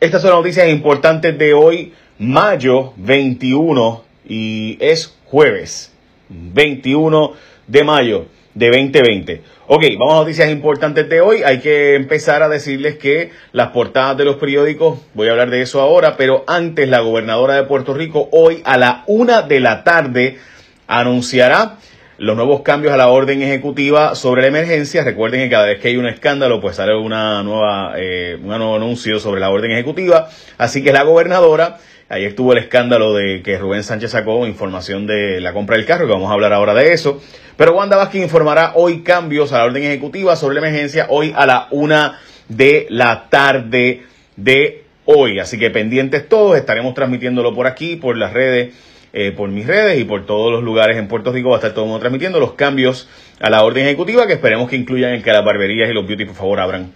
Estas 0.00 0.22
son 0.22 0.30
las 0.30 0.38
noticias 0.38 0.68
importantes 0.68 1.36
de 1.36 1.54
hoy, 1.54 1.92
mayo 2.20 2.92
21, 2.98 4.04
y 4.28 4.78
es 4.80 5.18
jueves 5.24 5.92
21 6.28 7.32
de 7.66 7.82
mayo 7.82 8.26
de 8.54 8.66
2020. 8.68 9.42
Ok, 9.66 9.82
vamos 9.98 10.14
a 10.14 10.20
noticias 10.20 10.50
importantes 10.50 11.08
de 11.08 11.20
hoy. 11.20 11.42
Hay 11.42 11.58
que 11.58 11.96
empezar 11.96 12.44
a 12.44 12.48
decirles 12.48 12.96
que 12.96 13.32
las 13.50 13.70
portadas 13.70 14.16
de 14.16 14.24
los 14.24 14.36
periódicos, 14.36 15.00
voy 15.14 15.26
a 15.26 15.32
hablar 15.32 15.50
de 15.50 15.62
eso 15.62 15.80
ahora, 15.80 16.16
pero 16.16 16.44
antes 16.46 16.88
la 16.88 17.00
gobernadora 17.00 17.56
de 17.56 17.64
Puerto 17.64 17.92
Rico 17.92 18.28
hoy 18.30 18.62
a 18.64 18.78
la 18.78 19.02
una 19.08 19.42
de 19.42 19.58
la 19.58 19.82
tarde 19.82 20.38
anunciará 20.86 21.78
los 22.18 22.36
nuevos 22.36 22.62
cambios 22.62 22.92
a 22.92 22.96
la 22.96 23.08
orden 23.08 23.42
ejecutiva 23.42 24.16
sobre 24.16 24.42
la 24.42 24.48
emergencia. 24.48 25.04
Recuerden 25.04 25.40
que 25.40 25.50
cada 25.50 25.66
vez 25.66 25.80
que 25.80 25.88
hay 25.88 25.96
un 25.96 26.06
escándalo, 26.06 26.60
pues 26.60 26.76
sale 26.76 26.96
una 26.96 27.42
nueva, 27.44 27.94
eh, 27.96 28.36
un 28.40 28.48
nuevo 28.48 28.76
anuncio 28.76 29.20
sobre 29.20 29.40
la 29.40 29.50
orden 29.50 29.70
ejecutiva. 29.70 30.28
Así 30.58 30.82
que 30.82 30.92
la 30.92 31.04
gobernadora, 31.04 31.78
ahí 32.08 32.24
estuvo 32.24 32.52
el 32.52 32.58
escándalo 32.58 33.14
de 33.14 33.42
que 33.42 33.56
Rubén 33.56 33.84
Sánchez 33.84 34.10
sacó 34.10 34.46
información 34.48 35.06
de 35.06 35.40
la 35.40 35.52
compra 35.52 35.76
del 35.76 35.86
carro, 35.86 36.06
que 36.06 36.12
vamos 36.12 36.30
a 36.30 36.34
hablar 36.34 36.52
ahora 36.52 36.74
de 36.74 36.92
eso. 36.92 37.22
Pero 37.56 37.76
Wanda 37.76 37.96
Vázquez 37.96 38.22
informará 38.22 38.72
hoy 38.74 39.02
cambios 39.02 39.52
a 39.52 39.58
la 39.58 39.64
orden 39.64 39.84
ejecutiva 39.84 40.34
sobre 40.34 40.60
la 40.60 40.66
emergencia, 40.66 41.06
hoy 41.10 41.32
a 41.36 41.46
la 41.46 41.68
una 41.70 42.18
de 42.48 42.88
la 42.90 43.28
tarde 43.30 44.02
de 44.36 44.84
hoy. 45.04 45.38
Así 45.38 45.56
que 45.56 45.70
pendientes 45.70 46.28
todos, 46.28 46.56
estaremos 46.56 46.94
transmitiéndolo 46.94 47.54
por 47.54 47.68
aquí, 47.68 47.94
por 47.94 48.16
las 48.16 48.32
redes 48.32 48.74
eh, 49.12 49.32
por 49.32 49.48
mis 49.48 49.66
redes 49.66 49.98
y 49.98 50.04
por 50.04 50.26
todos 50.26 50.52
los 50.52 50.62
lugares 50.62 50.96
en 50.96 51.08
Puerto 51.08 51.32
Rico 51.32 51.48
va 51.50 51.56
a 51.56 51.58
estar 51.58 51.72
todo 51.72 51.84
el 51.84 51.88
mundo 51.88 52.00
transmitiendo 52.00 52.38
los 52.40 52.52
cambios 52.52 53.08
a 53.40 53.48
la 53.48 53.64
orden 53.64 53.86
ejecutiva 53.86 54.26
que 54.26 54.34
esperemos 54.34 54.68
que 54.68 54.76
incluyan 54.76 55.14
en 55.14 55.22
que 55.22 55.32
las 55.32 55.44
barberías 55.44 55.88
y 55.88 55.94
los 55.94 56.06
beauty 56.06 56.26
por 56.26 56.34
favor 56.34 56.60
abran. 56.60 56.92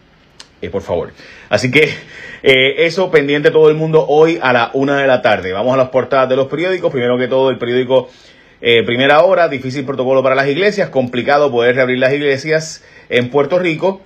Eh, 0.61 0.71
por 0.71 0.83
favor. 0.83 1.13
Así 1.49 1.71
que 1.71 1.85
eh, 2.43 2.87
eso 2.87 3.11
pendiente 3.11 3.51
todo 3.51 3.69
el 3.69 3.77
mundo 3.77 4.05
hoy 4.07 4.39
a 4.41 4.53
la 4.53 4.71
una 4.75 4.99
de 4.99 5.07
la 5.07 5.23
tarde. 5.23 5.53
Vamos 5.53 5.75
a 5.75 5.77
las 5.77 5.89
portadas 5.89 6.29
de 6.29 6.37
los 6.37 6.47
periódicos. 6.47 6.93
Primero 6.93 7.19
que 7.19 7.29
todo, 7.29 7.51
el 7.51 7.59
periódico 7.59 8.11
Primera 8.61 9.25
Hora, 9.25 9.49
difícil 9.49 9.85
protocolo 9.85 10.23
para 10.23 10.37
las 10.37 10.47
iglesias, 10.47 10.89
complicado 10.89 11.51
poder 11.51 11.75
reabrir 11.75 11.99
las 11.99 12.13
iglesias 12.13 12.85
en 13.09 13.29
Puerto 13.29 13.59
Rico. 13.59 14.03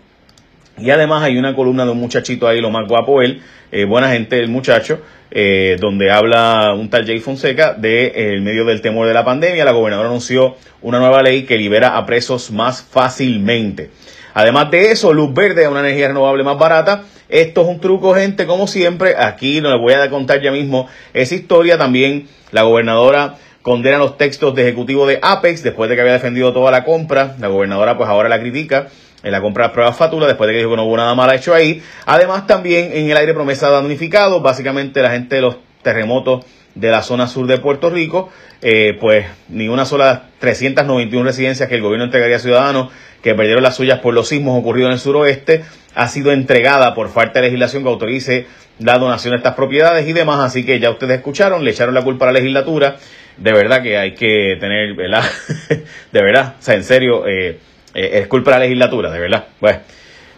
Y 0.79 0.91
además 0.91 1.23
hay 1.23 1.39
una 1.39 1.55
columna 1.55 1.85
de 1.85 1.91
un 1.93 1.99
muchachito 1.99 2.47
ahí, 2.47 2.61
lo 2.61 2.71
más 2.71 2.87
guapo 2.87 3.23
él, 3.23 3.41
buena 3.89 4.11
gente 4.11 4.39
el 4.39 4.49
muchacho, 4.49 5.01
eh, 5.29 5.77
donde 5.81 6.11
habla 6.11 6.73
un 6.75 6.89
tal 6.89 7.05
Jay 7.05 7.19
Fonseca 7.19 7.75
de 7.75 8.13
eh, 8.15 8.41
medio 8.41 8.65
del 8.65 8.81
temor 8.81 9.09
de 9.09 9.15
la 9.15 9.25
pandemia. 9.25 9.65
La 9.65 9.73
gobernadora 9.73 10.09
anunció 10.09 10.57
una 10.83 10.99
nueva 10.99 11.21
ley 11.21 11.43
que 11.43 11.57
libera 11.57 11.97
a 11.97 12.07
presos 12.07 12.53
más 12.53 12.83
fácilmente. 12.83 13.91
Además 14.35 14.71
de 14.71 14.93
eso, 14.93 15.13
luz 15.13 15.35
verde 15.35 15.67
una 15.67 15.81
energía 15.81 16.09
renovable 16.09 16.45
más 16.45 16.59
barata. 16.59 17.03
Esto 17.29 17.63
es 17.63 17.69
un 17.69 17.81
truco, 17.81 18.15
gente, 18.15 18.47
como 18.47 18.69
siempre. 18.69 19.17
Aquí 19.19 19.61
no 19.61 19.71
les 19.71 19.81
voy 19.81 19.95
a 19.95 20.09
contar 20.11 20.41
ya 20.41 20.53
mismo 20.53 20.89
esa 21.13 21.35
historia. 21.35 21.77
También 21.77 22.29
la 22.53 22.63
gobernadora 22.63 23.35
condena 23.63 23.99
los 23.99 24.17
textos 24.17 24.55
de 24.55 24.63
ejecutivo 24.63 25.09
de 25.09 25.19
Apex 25.21 25.65
después 25.65 25.91
de 25.91 25.97
que 25.97 26.03
había 26.03 26.13
defendido 26.13 26.53
toda 26.53 26.71
la 26.71 26.85
compra. 26.85 27.35
La 27.41 27.49
gobernadora 27.49 27.97
pues 27.97 28.09
ahora 28.09 28.29
la 28.29 28.39
critica 28.39 28.89
en 29.27 29.33
la 29.33 29.41
compra 29.41 29.67
de 29.69 29.75
pruebas 29.75 29.97
fátula, 29.97 30.29
después 30.29 30.47
de 30.47 30.55
que 30.55 30.59
dijo 30.59 30.71
que 30.71 30.77
no 30.77 30.85
hubo 30.85 30.97
nada 30.97 31.15
mal 31.17 31.35
hecho 31.35 31.53
ahí. 31.53 31.83
Además, 32.07 32.47
también 32.47 32.93
en 32.93 33.11
el 33.11 33.17
aire 33.17 33.35
promesa 33.35 33.67
de 33.67 33.73
damnificados, 33.73 34.41
básicamente 34.41 35.03
la 35.03 35.11
gente 35.11 35.35
de 35.35 35.43
los 35.43 35.57
terremotos 35.83 36.45
de 36.77 36.91
la 36.91 37.03
zona 37.03 37.27
sur 37.27 37.49
de 37.49 37.59
Puerto 37.59 37.91
Rico, 37.91 38.31
eh, 38.63 38.97
pues 39.01 39.27
ni 39.49 39.67
una 39.67 39.85
sola 39.85 40.29
391 40.39 41.25
residencias 41.25 41.69
que 41.69 41.75
el 41.75 41.83
gobierno 41.83 42.05
entregaría 42.05 42.37
a 42.37 42.39
ciudadanos 42.39 42.93
que 43.21 43.35
perdieron 43.35 43.65
las 43.65 43.75
suyas 43.75 43.99
por 43.99 44.15
los 44.15 44.29
sismos 44.29 44.57
ocurridos 44.59 44.91
en 44.91 44.93
el 44.93 45.01
suroeste 45.01 45.65
ha 45.97 46.07
sido 46.07 46.31
entregada 46.31 46.95
por 46.95 47.09
falta 47.09 47.41
de 47.41 47.47
legislación 47.47 47.83
que 47.83 47.89
autorice 47.89 48.47
la 48.79 48.99
donación 48.99 49.33
de 49.33 49.39
estas 49.39 49.55
propiedades 49.55 50.07
y 50.07 50.13
demás. 50.13 50.39
Así 50.41 50.65
que 50.65 50.79
ya 50.79 50.91
ustedes 50.91 51.17
escucharon, 51.17 51.65
le 51.65 51.73
echaron 51.73 51.95
la 51.95 52.05
culpa 52.05 52.27
a 52.27 52.33
la 52.33 52.39
legislatura. 52.39 52.97
De 53.39 53.53
verdad 53.53 53.83
que 53.83 53.97
hay 53.99 54.15
que 54.15 54.57
tener, 54.61 54.95
¿verdad? 54.95 55.25
de 56.13 56.23
verdad, 56.23 56.55
o 56.59 56.62
sea, 56.62 56.75
en 56.75 56.84
serio, 56.84 57.27
eh, 57.27 57.59
eh, 57.97 58.21
es 58.21 58.27
culpa 58.29 58.51
de 58.53 58.59
la 58.59 58.65
legislatura, 58.65 59.11
de 59.11 59.19
verdad. 59.19 59.47
Bueno, 59.61 59.81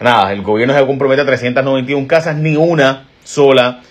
nada, 0.01 0.33
el 0.33 0.43
gobierno 0.43 0.79
se 0.79 0.87
compromete 0.87 1.23
a 1.23 1.27
391 1.27 2.07
casas, 2.07 2.37
ni 2.37 2.57
una 2.57 3.09
sola 3.25 3.83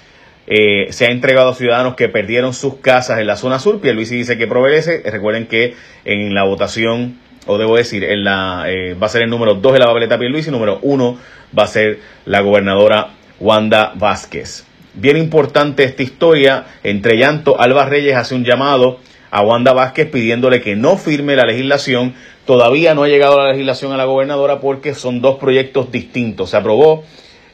eh, 0.49 0.87
se 0.91 1.05
ha 1.05 1.09
entregado 1.09 1.49
a 1.49 1.53
ciudadanos 1.53 1.95
que 1.95 2.07
perdieron 2.07 2.53
sus 2.53 2.75
casas 2.75 3.19
en 3.19 3.27
la 3.27 3.35
zona 3.35 3.59
sur. 3.59 3.81
Luis 3.83 4.09
dice 4.09 4.37
que 4.37 4.47
prevalece. 4.47 5.03
Recuerden 5.05 5.47
que 5.47 5.75
en 6.05 6.33
la 6.33 6.45
votación, 6.45 7.19
o 7.45 7.57
debo 7.57 7.75
decir, 7.75 8.05
en 8.05 8.23
la, 8.23 8.63
eh, 8.67 8.93
va 8.93 9.07
a 9.07 9.09
ser 9.09 9.23
el 9.23 9.29
número 9.29 9.55
2 9.55 9.73
de 9.73 9.79
la 9.79 9.87
papeleta 9.87 10.17
y 10.17 10.51
número 10.51 10.79
1 10.81 11.17
va 11.57 11.63
a 11.63 11.67
ser 11.67 11.99
la 12.25 12.39
gobernadora 12.39 13.09
Wanda 13.41 13.91
Vázquez. 13.95 14.65
Bien 14.93 15.17
importante 15.17 15.83
esta 15.83 16.01
historia. 16.01 16.65
Entre 16.83 17.17
llanto, 17.17 17.59
Alba 17.59 17.85
Reyes 17.85 18.15
hace 18.15 18.33
un 18.33 18.45
llamado 18.45 18.99
a 19.29 19.41
Wanda 19.41 19.73
Vázquez 19.73 20.09
pidiéndole 20.09 20.61
que 20.61 20.77
no 20.77 20.95
firme 20.97 21.35
la 21.35 21.43
legislación. 21.43 22.15
Todavía 22.47 22.95
no 22.95 23.03
ha 23.03 23.09
llegado 23.09 23.37
la 23.37 23.51
legislación 23.51 23.91
a 23.91 23.97
la 23.97 24.05
gobernadora 24.05 24.61
porque 24.61 24.93
son 24.95 25.19
dos 25.19 25.35
proyectos 25.35 25.91
distintos. 25.91 26.51
Se 26.51 26.57
aprobó 26.57 27.03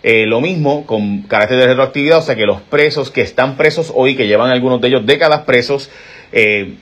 eh, 0.04 0.28
lo 0.28 0.40
mismo 0.40 0.86
con 0.86 1.24
carácter 1.24 1.58
de 1.58 1.66
retroactividad, 1.66 2.20
o 2.20 2.22
sea 2.22 2.36
que 2.36 2.46
los 2.46 2.62
presos 2.62 3.10
que 3.10 3.22
están 3.22 3.58
presos 3.58 3.92
hoy, 3.96 4.16
que 4.16 4.28
llevan 4.28 4.52
algunos 4.52 4.80
de 4.82 4.90
ellos 4.90 5.04
décadas 5.08 5.42
presos, 5.42 5.90
eh, 6.32 6.76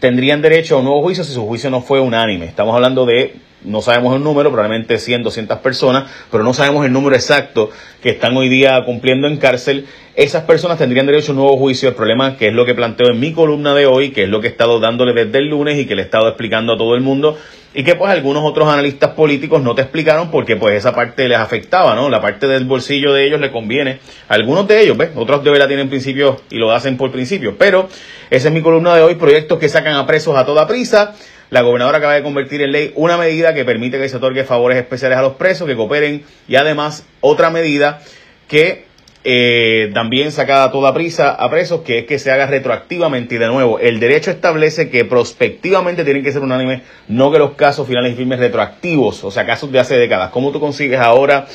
tendrían 0.00 0.40
derecho 0.40 0.76
a 0.76 0.78
un 0.78 0.86
nuevo 0.86 1.02
juicio 1.02 1.24
si 1.24 1.34
su 1.34 1.46
juicio 1.46 1.68
no 1.68 1.82
fue 1.82 2.00
unánime. 2.00 2.46
Estamos 2.46 2.74
hablando 2.74 3.04
de 3.04 3.34
no 3.66 3.82
sabemos 3.82 4.14
el 4.16 4.22
número, 4.22 4.50
probablemente 4.50 4.98
100, 4.98 5.22
200 5.22 5.58
personas, 5.58 6.10
pero 6.30 6.44
no 6.44 6.54
sabemos 6.54 6.86
el 6.86 6.92
número 6.92 7.16
exacto 7.16 7.70
que 8.02 8.10
están 8.10 8.36
hoy 8.36 8.48
día 8.48 8.82
cumpliendo 8.84 9.26
en 9.28 9.36
cárcel. 9.36 9.86
Esas 10.14 10.44
personas 10.44 10.78
tendrían 10.78 11.06
derecho 11.06 11.32
a 11.32 11.34
un 11.34 11.40
nuevo 11.40 11.56
juicio. 11.58 11.88
El 11.88 11.94
problema 11.94 12.36
que 12.36 12.48
es 12.48 12.54
lo 12.54 12.64
que 12.64 12.74
planteo 12.74 13.08
en 13.08 13.20
mi 13.20 13.32
columna 13.32 13.74
de 13.74 13.86
hoy, 13.86 14.10
que 14.10 14.22
es 14.22 14.28
lo 14.28 14.40
que 14.40 14.46
he 14.46 14.50
estado 14.50 14.80
dándole 14.80 15.12
desde 15.12 15.38
el 15.38 15.48
lunes 15.48 15.78
y 15.78 15.86
que 15.86 15.94
le 15.94 16.02
he 16.02 16.04
estado 16.04 16.28
explicando 16.28 16.74
a 16.74 16.78
todo 16.78 16.94
el 16.94 17.02
mundo, 17.02 17.36
y 17.74 17.84
que 17.84 17.94
pues 17.94 18.10
algunos 18.10 18.42
otros 18.42 18.68
analistas 18.68 19.10
políticos 19.10 19.62
no 19.62 19.74
te 19.74 19.82
explicaron 19.82 20.30
porque 20.30 20.56
pues 20.56 20.76
esa 20.76 20.94
parte 20.94 21.28
les 21.28 21.36
afectaba, 21.36 21.94
¿no? 21.94 22.08
La 22.08 22.22
parte 22.22 22.46
del 22.46 22.64
bolsillo 22.64 23.12
de 23.12 23.26
ellos 23.26 23.38
le 23.38 23.50
conviene. 23.50 23.98
Algunos 24.28 24.66
de 24.66 24.80
ellos, 24.80 24.96
¿ves? 24.96 25.10
Otros 25.14 25.44
de 25.44 25.50
verdad 25.50 25.68
tienen 25.68 25.90
principios 25.90 26.38
y 26.48 26.56
lo 26.56 26.72
hacen 26.72 26.96
por 26.96 27.10
principio. 27.10 27.56
Pero 27.58 27.88
esa 28.30 28.48
es 28.48 28.54
mi 28.54 28.62
columna 28.62 28.96
de 28.96 29.02
hoy, 29.02 29.16
proyectos 29.16 29.58
que 29.58 29.68
sacan 29.68 29.94
a 29.96 30.06
presos 30.06 30.36
a 30.36 30.46
toda 30.46 30.66
prisa 30.66 31.14
la 31.50 31.62
gobernadora 31.62 31.98
acaba 31.98 32.14
de 32.14 32.22
convertir 32.22 32.62
en 32.62 32.72
ley 32.72 32.92
una 32.96 33.16
medida 33.16 33.54
que 33.54 33.64
permite 33.64 33.98
que 33.98 34.08
se 34.08 34.16
otorgue 34.16 34.44
favores 34.44 34.78
especiales 34.78 35.18
a 35.18 35.22
los 35.22 35.34
presos 35.34 35.66
que 35.66 35.76
cooperen 35.76 36.24
y 36.48 36.56
además 36.56 37.06
otra 37.20 37.50
medida 37.50 38.00
que 38.48 38.86
eh, 39.28 39.90
también 39.92 40.30
saca 40.30 40.62
a 40.62 40.70
toda 40.70 40.94
prisa 40.94 41.30
a 41.30 41.50
presos, 41.50 41.80
que 41.80 41.98
es 41.98 42.04
que 42.06 42.20
se 42.20 42.30
haga 42.30 42.46
retroactivamente 42.46 43.34
y 43.34 43.38
de 43.38 43.48
nuevo, 43.48 43.80
el 43.80 43.98
derecho 43.98 44.30
establece 44.30 44.88
que 44.88 45.04
prospectivamente 45.04 46.04
tienen 46.04 46.22
que 46.22 46.30
ser 46.30 46.42
unánimes, 46.42 46.82
no 47.08 47.32
que 47.32 47.40
los 47.40 47.54
casos 47.54 47.88
finales 47.88 48.12
y 48.12 48.16
firmes 48.16 48.38
retroactivos, 48.38 49.24
o 49.24 49.32
sea, 49.32 49.44
casos 49.44 49.72
de 49.72 49.80
hace 49.80 49.96
décadas. 49.96 50.30
¿Cómo 50.30 50.52
tú 50.52 50.60
consigues 50.60 51.00
ahora 51.00 51.46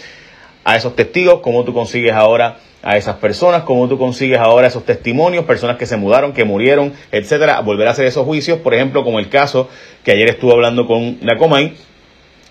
a 0.66 0.76
esos 0.76 0.98
testigos? 0.98 1.40
¿Cómo 1.40 1.64
tú 1.64 1.74
consigues 1.74 2.12
ahora 2.12 2.58
a 2.84 2.98
esas 2.98 3.18
personas, 3.18 3.64
cómo 3.64 3.88
tú 3.88 3.98
consigues 3.98 4.40
ahora 4.40 4.68
esos 4.68 4.86
testimonios, 4.86 5.46
personas 5.46 5.78
que 5.78 5.86
se 5.86 5.98
mudaron, 5.98 6.34
que 6.34 6.46
murieron, 6.46 6.94
etcétera, 7.12 7.60
volver 7.62 7.88
a 7.88 7.92
hacer 7.92 8.06
esos 8.06 8.26
juicios, 8.26 8.60
por 8.60 8.74
ejemplo, 8.74 9.04
como 9.04 9.20
el 9.20 9.30
caso 9.30 9.70
que 10.04 10.12
ayer 10.12 10.30
estuve 10.30 10.54
hablando 10.54 10.88
con 10.88 11.20
Nacomay, 11.22 11.76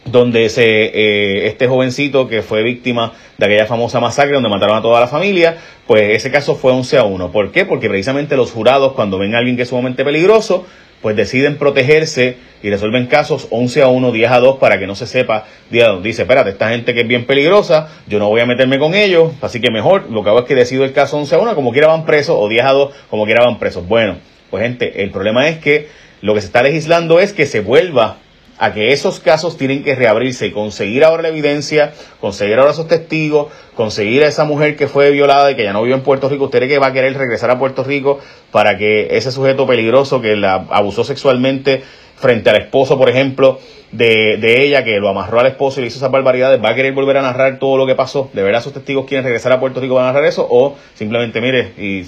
donde 0.05 0.47
ese, 0.47 0.65
eh, 0.65 1.47
este 1.47 1.69
jovencito 1.69 2.28
que 2.28 2.43
fue 2.43 2.62
víctima 2.62 3.12
de 3.38 3.47
aquella 3.47 3.66
famosa 3.66 4.00
masacre 4.00 4.34
donde 4.34 4.49
mataron 4.49 4.77
a 4.77 4.83
toda 4.83 5.00
la 5.00 5.06
familia, 5.06 5.59
pues 5.87 6.16
ese 6.16 6.31
caso 6.31 6.55
fue 6.55 6.72
11 6.72 6.99
a 6.99 7.05
1. 7.05 7.33
¿Por 7.33 7.53
qué? 7.53 7.65
Porque 7.65 7.88
precisamente 7.88 8.37
los 8.37 8.50
jurados, 8.50 8.93
cuando 8.93 9.19
ven 9.19 9.34
a 9.34 9.39
alguien 9.39 9.56
que 9.56 9.62
es 9.62 9.69
sumamente 9.69 10.05
peligroso, 10.05 10.66
pues 11.00 11.16
deciden 11.16 11.56
protegerse 11.56 12.37
y 12.62 12.71
resuelven 12.71 13.06
casos 13.06 13.49
11 13.50 13.83
a 13.83 13.89
1, 13.89 14.12
10 14.12 14.31
a 14.31 14.41
2 14.41 14.59
para 14.59 14.78
que 14.78 14.87
no 14.87 14.94
se 14.94 15.06
sepa. 15.06 15.47
Dice, 15.71 16.22
espérate, 16.22 16.50
esta 16.50 16.71
gente 16.71 16.93
que 16.93 17.00
es 17.00 17.09
bien 17.09 17.25
peligrosa, 17.25 17.89
yo 18.06 18.19
no 18.19 18.28
voy 18.28 18.41
a 18.41 18.47
meterme 18.47 18.78
con 18.78 18.94
ellos, 18.94 19.33
así 19.41 19.60
que 19.60 19.71
mejor 19.71 20.10
lo 20.10 20.22
que 20.22 20.31
hago 20.31 20.41
es 20.41 20.44
que 20.44 20.55
decido 20.55 20.84
el 20.84 20.93
caso 20.93 21.16
11 21.16 21.34
a 21.34 21.39
1, 21.39 21.54
como 21.54 21.72
quiera 21.72 21.89
van 21.89 22.04
presos, 22.04 22.36
o 22.39 22.48
10 22.48 22.65
a 22.65 22.72
2, 22.72 22.95
como 23.09 23.24
quiera 23.24 23.45
van 23.45 23.59
presos. 23.59 23.86
Bueno, 23.86 24.16
pues 24.51 24.63
gente, 24.63 25.03
el 25.03 25.10
problema 25.10 25.48
es 25.48 25.59
que 25.59 25.89
lo 26.21 26.34
que 26.34 26.41
se 26.41 26.48
está 26.48 26.63
legislando 26.63 27.19
es 27.19 27.33
que 27.33 27.47
se 27.47 27.60
vuelva 27.60 28.19
a 28.60 28.74
que 28.74 28.92
esos 28.92 29.21
casos 29.21 29.57
tienen 29.57 29.83
que 29.83 29.95
reabrirse 29.95 30.47
y 30.47 30.53
conseguir 30.53 31.03
ahora 31.03 31.22
la 31.22 31.28
evidencia, 31.28 31.95
conseguir 32.21 32.59
ahora 32.59 32.72
esos 32.72 32.86
testigos, 32.86 33.51
conseguir 33.74 34.22
a 34.22 34.28
esa 34.28 34.45
mujer 34.45 34.77
que 34.77 34.86
fue 34.86 35.10
violada 35.10 35.51
y 35.51 35.57
que 35.57 35.65
ya 35.65 35.72
no 35.72 35.83
vive 35.83 35.97
en 35.97 36.03
Puerto 36.03 36.28
Rico, 36.28 36.45
usted 36.45 36.68
que 36.68 36.78
va 36.78 36.89
a 36.89 36.92
querer 36.92 37.16
regresar 37.16 37.51
a 37.51 37.59
Puerto 37.59 37.83
Rico 37.83 38.21
para 38.53 38.77
que 38.77 39.16
ese 39.16 39.33
sujeto 39.33 39.66
peligroso 39.66 40.21
que 40.21 40.36
la 40.36 40.66
abusó 40.71 41.04
sexualmente 41.04 41.83
frente 42.16 42.51
al 42.51 42.57
esposo, 42.60 42.98
por 42.98 43.09
ejemplo, 43.09 43.59
de, 43.92 44.36
de, 44.36 44.62
ella, 44.62 44.84
que 44.84 45.01
lo 45.01 45.09
amarró 45.09 45.41
al 45.41 45.47
esposo 45.47 45.80
y 45.80 45.84
le 45.84 45.86
hizo 45.89 45.97
esas 45.97 46.10
barbaridades, 46.10 46.62
va 46.62 46.68
a 46.68 46.74
querer 46.74 46.92
volver 46.92 47.16
a 47.16 47.22
narrar 47.22 47.59
todo 47.59 47.78
lo 47.78 47.86
que 47.86 47.95
pasó. 47.95 48.28
¿De 48.34 48.42
verdad 48.42 48.60
esos 48.60 48.74
testigos 48.74 49.07
quieren 49.07 49.24
regresar 49.24 49.53
a 49.53 49.59
Puerto 49.59 49.80
Rico 49.80 49.98
a 49.98 50.03
narrar 50.03 50.27
eso? 50.27 50.47
O 50.48 50.77
simplemente, 50.92 51.41
mire, 51.41 51.72
y, 51.78 52.04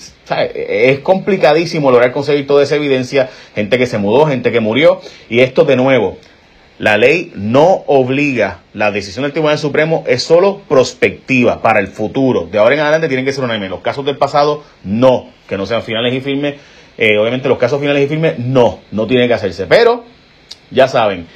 es 0.54 0.98
complicadísimo 0.98 1.90
lograr 1.90 2.12
conseguir 2.12 2.46
toda 2.46 2.62
esa 2.62 2.76
evidencia, 2.76 3.30
gente 3.54 3.78
que 3.78 3.86
se 3.86 3.96
mudó, 3.96 4.26
gente 4.26 4.52
que 4.52 4.60
murió, 4.60 5.00
y 5.30 5.40
esto 5.40 5.64
de 5.64 5.76
nuevo 5.76 6.18
La 6.82 6.98
ley 6.98 7.30
no 7.36 7.84
obliga, 7.86 8.62
la 8.74 8.90
decisión 8.90 9.22
del 9.22 9.30
Tribunal 9.30 9.56
Supremo 9.56 10.02
es 10.08 10.24
solo 10.24 10.62
prospectiva 10.68 11.62
para 11.62 11.78
el 11.78 11.86
futuro. 11.86 12.48
De 12.50 12.58
ahora 12.58 12.74
en 12.74 12.80
adelante 12.80 13.06
tienen 13.06 13.24
que 13.24 13.32
ser 13.32 13.44
unánime. 13.44 13.68
Los 13.68 13.82
casos 13.82 14.04
del 14.04 14.16
pasado, 14.16 14.64
no, 14.82 15.30
que 15.48 15.56
no 15.56 15.64
sean 15.64 15.84
finales 15.84 16.12
y 16.12 16.20
firmes. 16.20 16.56
Eh, 16.98 17.18
obviamente 17.18 17.48
los 17.48 17.58
casos 17.58 17.78
finales 17.78 18.04
y 18.04 18.08
firmes, 18.08 18.36
no, 18.40 18.80
no 18.90 19.06
tienen 19.06 19.28
que 19.28 19.34
hacerse. 19.34 19.66
Pero, 19.66 20.02
ya 20.72 20.88
saben, 20.88 21.28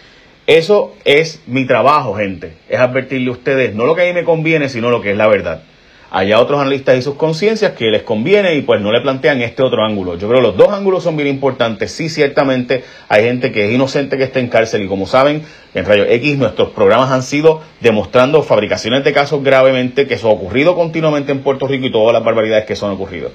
eso 0.48 0.96
es 1.04 1.40
mi 1.46 1.64
trabajo, 1.64 2.16
gente. 2.16 2.54
Es 2.68 2.80
advertirle 2.80 3.28
a 3.28 3.34
ustedes 3.34 3.72
no 3.72 3.86
lo 3.86 3.94
que 3.94 4.02
a 4.02 4.06
mí 4.06 4.14
me 4.14 4.24
conviene, 4.24 4.68
sino 4.68 4.90
lo 4.90 5.00
que 5.00 5.12
es 5.12 5.16
la 5.16 5.28
verdad. 5.28 5.62
Hay 6.10 6.32
otros 6.32 6.60
analistas 6.60 6.96
y 6.96 7.02
sus 7.02 7.16
conciencias 7.16 7.72
que 7.72 7.86
les 7.86 8.02
conviene 8.02 8.54
y 8.54 8.62
pues 8.62 8.80
no 8.80 8.92
le 8.92 9.00
plantean 9.00 9.42
este 9.42 9.62
otro 9.62 9.84
ángulo. 9.84 10.16
Yo 10.16 10.28
creo 10.28 10.40
que 10.40 10.46
los 10.48 10.56
dos 10.56 10.68
ángulos 10.68 11.02
son 11.02 11.16
bien 11.16 11.28
importantes. 11.28 11.92
Sí, 11.92 12.08
ciertamente 12.08 12.84
hay 13.08 13.24
gente 13.24 13.50
que 13.50 13.66
es 13.66 13.74
inocente 13.74 14.16
que 14.16 14.24
está 14.24 14.38
en 14.38 14.48
cárcel 14.48 14.82
y 14.82 14.88
como 14.88 15.06
saben, 15.06 15.42
en 15.74 15.84
Rayo 15.84 16.04
X 16.04 16.38
nuestros 16.38 16.70
programas 16.70 17.10
han 17.10 17.22
sido 17.22 17.60
demostrando 17.80 18.42
fabricaciones 18.42 19.04
de 19.04 19.12
casos 19.12 19.42
gravemente 19.42 20.06
que 20.06 20.14
eso 20.14 20.28
ha 20.28 20.32
ocurrido 20.32 20.74
continuamente 20.74 21.32
en 21.32 21.42
Puerto 21.42 21.66
Rico 21.66 21.86
y 21.86 21.92
todas 21.92 22.12
las 22.12 22.24
barbaridades 22.24 22.66
que 22.66 22.74
eso 22.74 22.86
han 22.86 22.92
ocurrido. 22.92 23.30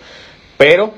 Pero 0.58 0.94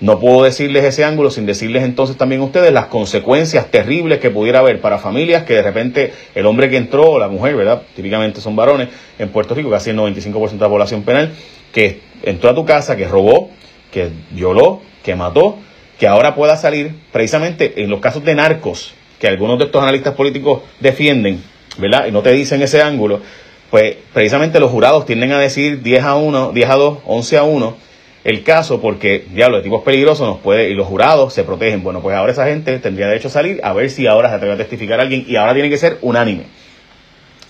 no 0.00 0.20
puedo 0.20 0.44
decirles 0.44 0.84
ese 0.84 1.04
ángulo 1.04 1.30
sin 1.30 1.44
decirles 1.44 1.82
entonces 1.82 2.16
también 2.16 2.40
a 2.40 2.44
ustedes 2.44 2.72
las 2.72 2.86
consecuencias 2.86 3.70
terribles 3.70 4.20
que 4.20 4.30
pudiera 4.30 4.60
haber 4.60 4.80
para 4.80 4.98
familias 4.98 5.42
que 5.42 5.54
de 5.54 5.62
repente 5.62 6.12
el 6.34 6.46
hombre 6.46 6.70
que 6.70 6.76
entró, 6.76 7.10
o 7.10 7.18
la 7.18 7.28
mujer, 7.28 7.56
¿verdad? 7.56 7.82
Típicamente 7.96 8.40
son 8.40 8.54
varones 8.54 8.88
en 9.18 9.28
Puerto 9.30 9.54
Rico, 9.54 9.70
casi 9.70 9.90
el 9.90 9.96
95% 9.96 10.50
de 10.50 10.58
la 10.58 10.68
población 10.68 11.02
penal, 11.02 11.32
que 11.72 12.00
entró 12.22 12.50
a 12.50 12.54
tu 12.54 12.64
casa, 12.64 12.96
que 12.96 13.08
robó, 13.08 13.50
que 13.90 14.10
violó, 14.30 14.82
que 15.02 15.16
mató, 15.16 15.56
que 15.98 16.06
ahora 16.06 16.34
pueda 16.36 16.56
salir 16.56 16.94
precisamente 17.10 17.82
en 17.82 17.90
los 17.90 17.98
casos 17.98 18.24
de 18.24 18.34
narcos 18.34 18.94
que 19.18 19.26
algunos 19.26 19.58
de 19.58 19.64
estos 19.64 19.82
analistas 19.82 20.14
políticos 20.14 20.62
defienden, 20.78 21.42
¿verdad? 21.76 22.06
Y 22.06 22.12
no 22.12 22.22
te 22.22 22.30
dicen 22.30 22.62
ese 22.62 22.82
ángulo, 22.82 23.20
pues 23.68 23.96
precisamente 24.12 24.60
los 24.60 24.70
jurados 24.70 25.06
tienden 25.06 25.32
a 25.32 25.40
decir 25.40 25.82
10 25.82 26.04
a 26.04 26.14
1, 26.14 26.52
10 26.52 26.70
a 26.70 26.74
2, 26.76 26.98
11 27.04 27.36
a 27.36 27.42
1 27.42 27.87
el 28.24 28.42
caso 28.42 28.80
porque, 28.80 29.24
diablo, 29.32 29.58
el 29.58 29.62
tipo 29.62 29.78
es 29.78 29.84
peligroso, 29.84 30.26
nos 30.26 30.38
puede, 30.38 30.70
y 30.70 30.74
los 30.74 30.86
jurados 30.86 31.32
se 31.32 31.44
protegen. 31.44 31.82
Bueno, 31.82 32.00
pues 32.00 32.16
ahora 32.16 32.32
esa 32.32 32.46
gente 32.46 32.78
tendría 32.78 33.06
derecho 33.06 33.28
a 33.28 33.30
salir 33.30 33.60
a 33.62 33.72
ver 33.72 33.90
si 33.90 34.06
ahora 34.06 34.28
se 34.28 34.34
atreve 34.36 34.54
a 34.54 34.56
testificar 34.56 34.98
a 34.98 35.02
alguien 35.02 35.24
y 35.26 35.36
ahora 35.36 35.54
tiene 35.54 35.70
que 35.70 35.78
ser 35.78 35.98
unánime. 36.02 36.44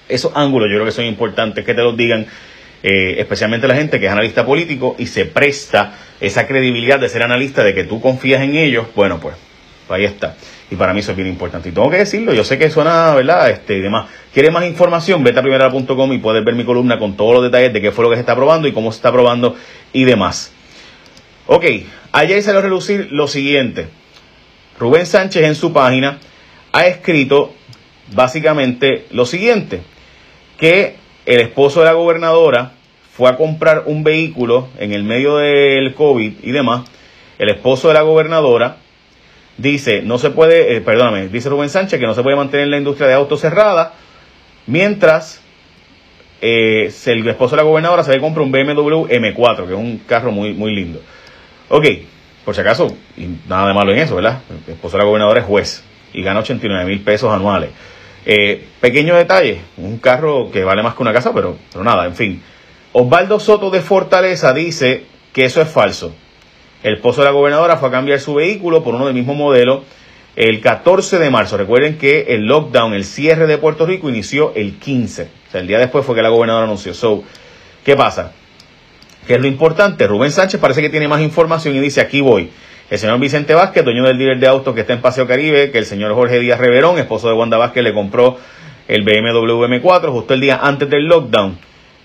Esos 0.09 0.33
ángulos 0.35 0.69
yo 0.71 0.77
creo 0.77 0.87
que 0.87 0.93
son 0.93 1.05
importantes 1.05 1.65
que 1.65 1.75
te 1.75 1.83
los 1.83 1.97
digan, 1.97 2.27
eh, 2.83 3.17
especialmente 3.19 3.67
la 3.67 3.75
gente 3.75 3.99
que 3.99 4.07
es 4.07 4.13
analista 4.13 4.45
político 4.45 4.95
y 4.99 5.07
se 5.07 5.25
presta 5.25 5.95
esa 6.21 6.47
credibilidad 6.47 6.99
de 6.99 7.09
ser 7.09 7.23
analista, 7.23 7.65
de 7.65 7.75
que 7.75 7.85
tú 7.85 8.01
confías 8.01 8.43
en 8.43 8.57
ellos. 8.57 8.87
Bueno, 8.95 9.19
pues 9.21 9.35
ahí 9.89 10.05
está. 10.05 10.37
Y 10.71 10.77
para 10.77 10.93
mí 10.93 11.01
eso 11.01 11.13
es 11.13 11.17
bien 11.17 11.29
importante. 11.29 11.71
Y 11.71 11.73
tengo 11.73 11.91
que 11.91 11.99
decirlo, 11.99 12.35
yo 12.35 12.45
sé 12.45 12.59
que 12.59 12.71
suena, 12.71 13.15
¿verdad? 13.15 13.51
Este, 13.51 13.79
y 13.79 13.81
demás. 13.81 14.09
¿Quieres 14.35 14.53
más 14.53 14.65
información? 14.67 15.25
Vete 15.25 15.39
a 15.39 15.43
primera.com 15.43 16.13
y 16.13 16.19
puedes 16.19 16.45
ver 16.45 16.55
mi 16.55 16.65
columna 16.65 16.99
con 16.99 17.17
todos 17.17 17.35
los 17.35 17.43
detalles 17.43 17.73
de 17.73 17.81
qué 17.81 17.91
fue 17.91 18.05
lo 18.05 18.11
que 18.11 18.17
se 18.17 18.21
está 18.21 18.37
probando 18.37 18.69
y 18.69 18.73
cómo 18.73 18.93
se 18.93 18.97
está 18.97 19.11
probando 19.11 19.57
y 19.93 20.05
demás. 20.05 20.53
Ok, 21.51 21.65
ayer 22.13 22.43
se 22.43 22.51
a 22.51 22.61
relucir 22.61 23.09
lo 23.11 23.27
siguiente. 23.27 23.87
Rubén 24.79 25.07
Sánchez 25.07 25.45
en 25.45 25.55
su 25.55 25.73
página 25.73 26.19
ha 26.73 26.87
escrito 26.87 27.55
básicamente 28.13 29.07
lo 29.13 29.25
siguiente, 29.25 29.81
que 30.59 30.97
el 31.25 31.41
esposo 31.41 31.81
de 31.81 31.87
la 31.87 31.95
gobernadora 31.95 32.73
fue 33.15 33.31
a 33.31 33.39
comprar 33.39 33.85
un 33.87 34.05
vehículo 34.05 34.69
en 34.79 34.93
el 34.93 35.05
medio 35.05 35.39
del 35.39 35.95
COVID 35.95 36.35
y 36.43 36.51
demás. 36.51 36.83
El 37.39 37.49
esposo 37.49 37.89
de 37.89 37.95
la 37.95 38.03
gobernadora 38.03 38.77
dice, 39.57 40.03
no 40.03 40.19
se 40.19 40.29
puede, 40.29 40.77
eh, 40.77 40.83
perdóname, 40.83 41.29
dice 41.29 41.49
Rubén 41.49 41.71
Sánchez 41.71 41.99
que 41.99 42.07
no 42.07 42.15
se 42.15 42.23
puede 42.23 42.37
mantener 42.37 42.69
la 42.69 42.77
industria 42.77 43.09
de 43.09 43.15
autos 43.15 43.41
cerrada, 43.41 43.95
mientras 44.67 45.41
eh, 46.43 46.93
el 47.07 47.27
esposo 47.27 47.57
de 47.57 47.63
la 47.63 47.67
gobernadora 47.67 48.05
se 48.05 48.13
le 48.13 48.21
compra 48.21 48.43
un 48.43 48.53
BMW 48.53 49.07
M4, 49.07 49.67
que 49.67 49.73
es 49.73 49.79
un 49.79 49.97
carro 50.07 50.31
muy, 50.31 50.53
muy 50.53 50.75
lindo. 50.75 51.01
Ok, 51.69 51.85
por 52.45 52.55
si 52.55 52.61
acaso, 52.63 52.97
nada 53.47 53.69
de 53.69 53.75
malo 53.75 53.93
en 53.93 53.99
eso, 53.99 54.17
¿verdad? 54.17 54.41
El 54.67 54.73
esposo 54.73 54.97
de 54.97 55.03
la 55.03 55.07
gobernadora 55.07 55.41
es 55.41 55.47
juez 55.47 55.85
y 56.13 56.23
gana 56.23 56.41
89 56.41 56.85
mil 56.87 57.01
pesos 57.01 57.33
anuales. 57.33 57.71
Eh, 58.25 58.65
pequeño 58.81 59.15
detalle, 59.17 59.61
un 59.77 59.99
carro 59.99 60.51
que 60.51 60.65
vale 60.65 60.83
más 60.83 60.95
que 60.95 61.03
una 61.03 61.13
casa, 61.13 61.33
pero, 61.35 61.57
pero 61.71 61.85
nada, 61.85 62.07
en 62.07 62.15
fin. 62.15 62.43
Osvaldo 62.93 63.39
Soto 63.39 63.71
de 63.71 63.81
Fortaleza 63.81 64.53
dice 64.53 65.05
que 65.33 65.45
eso 65.45 65.61
es 65.61 65.69
falso. 65.69 66.15
El 66.83 66.95
esposo 66.95 67.21
de 67.21 67.27
la 67.27 67.33
gobernadora 67.33 67.77
fue 67.77 67.89
a 67.89 67.93
cambiar 67.93 68.21
su 68.21 68.35
vehículo 68.35 68.83
por 68.83 68.95
uno 68.95 69.07
del 69.07 69.15
mismo 69.15 69.35
modelo 69.35 69.85
el 70.37 70.61
14 70.61 71.19
de 71.19 71.31
marzo. 71.31 71.57
Recuerden 71.57 71.99
que 71.99 72.27
el 72.29 72.47
lockdown, 72.47 72.95
el 72.95 73.05
cierre 73.05 73.47
de 73.47 73.59
Puerto 73.59 73.85
Rico 73.85 74.09
inició 74.09 74.53
el 74.55 74.79
15. 74.79 75.23
O 75.49 75.51
sea, 75.51 75.61
el 75.61 75.67
día 75.67 75.79
después 75.79 76.07
fue 76.07 76.15
que 76.15 76.23
la 76.23 76.29
gobernadora 76.29 76.65
anunció. 76.65 76.95
So, 76.95 77.25
¿qué 77.85 77.97
pasa? 77.97 78.33
¿Qué 79.29 79.35
es 79.35 79.43
lo 79.43 79.47
importante? 79.47 80.07
Rubén 80.07 80.31
Sánchez 80.31 80.59
parece 80.59 80.81
que 80.81 80.89
tiene 80.89 81.07
más 81.07 81.21
información 81.21 81.77
y 81.77 81.81
dice, 81.81 82.01
aquí 82.01 82.23
voy. 82.23 82.49
El 82.89 82.99
señor 82.99 83.21
Vicente 83.21 83.53
Vázquez, 83.53 83.85
dueño 83.85 84.05
del 84.05 84.17
dealer 84.17 84.39
de 84.39 84.47
autos 84.47 84.75
que 84.75 84.81
está 84.81 84.95
en 84.95 85.03
Paseo 85.03 85.27
Caribe, 85.27 85.71
que 85.71 85.77
el 85.77 85.85
señor 85.85 86.15
Jorge 86.15 86.41
Díaz 86.41 86.59
Reverón, 86.59 86.99
esposo 86.99 87.29
de 87.29 87.35
Wanda 87.35 87.59
Vázquez, 87.59 87.85
le 87.85 87.93
compró 87.93 88.39
el 88.89 89.03
BMW 89.03 89.67
M4 89.67 90.13
justo 90.13 90.33
el 90.33 90.41
día 90.41 90.59
antes 90.63 90.89
del 90.89 91.09
lockdown, 91.09 91.59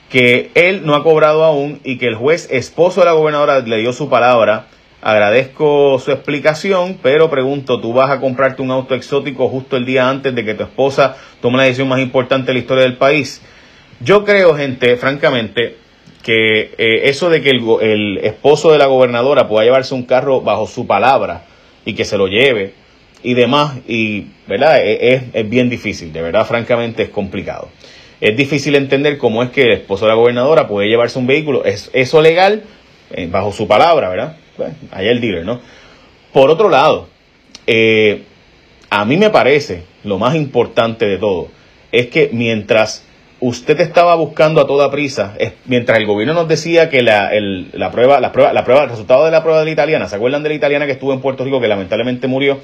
que 0.09 0.51
él 0.53 0.85
no 0.85 0.95
ha 0.95 1.03
cobrado 1.05 1.45
aún 1.45 1.79
y 1.85 1.97
que 1.97 2.07
el 2.07 2.15
juez 2.15 2.49
esposo 2.51 2.99
de 2.99 3.05
la 3.05 3.13
gobernadora 3.13 3.61
le 3.61 3.77
dio 3.77 3.93
su 3.93 4.09
palabra. 4.09 4.67
Agradezco 5.01 5.99
su 5.99 6.11
explicación, 6.11 6.99
pero 7.01 7.29
pregunto, 7.29 7.79
¿tú 7.79 7.93
vas 7.93 8.09
a 8.09 8.19
comprarte 8.19 8.61
un 8.61 8.71
auto 8.71 8.95
exótico 8.95 9.47
justo 9.47 9.77
el 9.77 9.85
día 9.85 10.09
antes 10.09 10.35
de 10.35 10.43
que 10.43 10.55
tu 10.55 10.63
esposa 10.63 11.15
tome 11.41 11.55
la 11.55 11.63
decisión 11.63 11.87
más 11.87 12.01
importante 12.01 12.47
de 12.47 12.55
la 12.55 12.59
historia 12.59 12.83
del 12.83 12.97
país? 12.97 13.41
Yo 14.01 14.25
creo, 14.25 14.55
gente, 14.55 14.97
francamente, 14.97 15.82
que 16.23 16.73
eh, 16.77 17.01
eso 17.09 17.29
de 17.29 17.41
que 17.41 17.49
el, 17.49 18.19
esposo 18.23 18.71
de 18.71 18.77
la 18.77 18.87
gobernadora 18.87 19.47
pueda 19.47 19.65
llevarse 19.65 19.93
un 19.93 20.03
carro 20.03 20.41
bajo 20.41 20.65
su 20.67 20.87
palabra 20.87 21.45
y 21.85 21.93
que 21.93 22.05
se 22.05 22.17
lo 22.17 22.27
lleve 22.27 22.73
y 23.21 23.35
demás, 23.35 23.77
y 23.87 24.27
verdad 24.47 24.83
e, 24.83 25.13
es, 25.13 25.23
es, 25.33 25.49
bien 25.49 25.69
difícil, 25.69 26.11
de 26.11 26.21
verdad, 26.21 26.45
francamente 26.45 27.03
es 27.03 27.09
complicado. 27.09 27.69
Es 28.19 28.35
difícil 28.35 28.75
entender 28.75 29.17
cómo 29.17 29.43
es 29.43 29.51
que 29.51 29.63
el 29.63 29.71
esposo 29.73 30.05
de 30.05 30.09
la 30.09 30.15
gobernadora 30.15 30.67
puede 30.67 30.87
llevarse 30.87 31.19
un 31.19 31.27
vehículo, 31.27 31.65
es 31.65 31.89
eso 31.93 32.21
legal 32.21 32.63
eh, 33.11 33.27
bajo 33.29 33.51
su 33.51 33.67
palabra, 33.67 34.09
¿verdad? 34.09 34.37
Bueno, 34.57 34.75
ahí 34.91 35.07
el 35.07 35.21
dealer, 35.21 35.45
¿no? 35.45 35.59
Por 36.31 36.49
otro 36.49 36.69
lado, 36.69 37.09
eh, 37.67 38.23
a 38.89 39.05
mí 39.05 39.17
me 39.17 39.29
parece 39.29 39.83
lo 40.03 40.17
más 40.17 40.35
importante 40.35 41.05
de 41.05 41.17
todo 41.17 41.49
es 41.93 42.07
que 42.07 42.29
mientras 42.33 43.05
usted 43.45 43.81
estaba 43.81 44.15
buscando 44.15 44.61
a 44.61 44.67
toda 44.67 44.89
prisa, 44.89 45.35
mientras 45.65 45.97
el 45.99 46.05
gobierno 46.05 46.33
nos 46.33 46.47
decía 46.47 46.89
que 46.89 47.01
la, 47.01 47.29
la 47.73 47.91
prueba, 47.91 48.21
la 48.21 48.31
prueba, 48.31 48.53
la 48.53 48.63
prueba, 48.63 48.83
el 48.83 48.89
resultado 48.89 49.25
de 49.25 49.31
la 49.31 49.43
prueba 49.43 49.59
de 49.59 49.65
la 49.65 49.71
italiana, 49.71 50.07
¿se 50.07 50.15
acuerdan 50.15 50.43
de 50.43 50.49
la 50.49 50.55
italiana 50.55 50.85
que 50.85 50.93
estuvo 50.93 51.11
en 51.11 51.19
Puerto 51.19 51.43
Rico 51.43 51.59
que 51.59 51.67
lamentablemente 51.67 52.27
murió? 52.27 52.59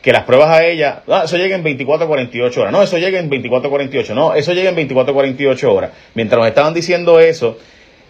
Que 0.00 0.10
las 0.10 0.24
pruebas 0.24 0.48
a 0.48 0.64
ella, 0.64 1.02
ah, 1.06 1.22
eso 1.26 1.36
llega 1.36 1.54
en 1.54 1.62
24 1.62 2.06
a 2.06 2.08
48 2.08 2.60
horas, 2.62 2.72
no, 2.72 2.82
eso 2.82 2.96
llega 2.96 3.20
en 3.20 3.28
24 3.28 3.68
a 3.68 3.70
48, 3.70 4.14
no, 4.14 4.34
eso 4.34 4.54
llega 4.54 4.70
en 4.70 4.76
24 4.76 5.10
a 5.10 5.14
48 5.14 5.74
horas. 5.74 5.90
Mientras 6.14 6.38
nos 6.38 6.48
estaban 6.48 6.72
diciendo 6.72 7.20
eso, 7.20 7.58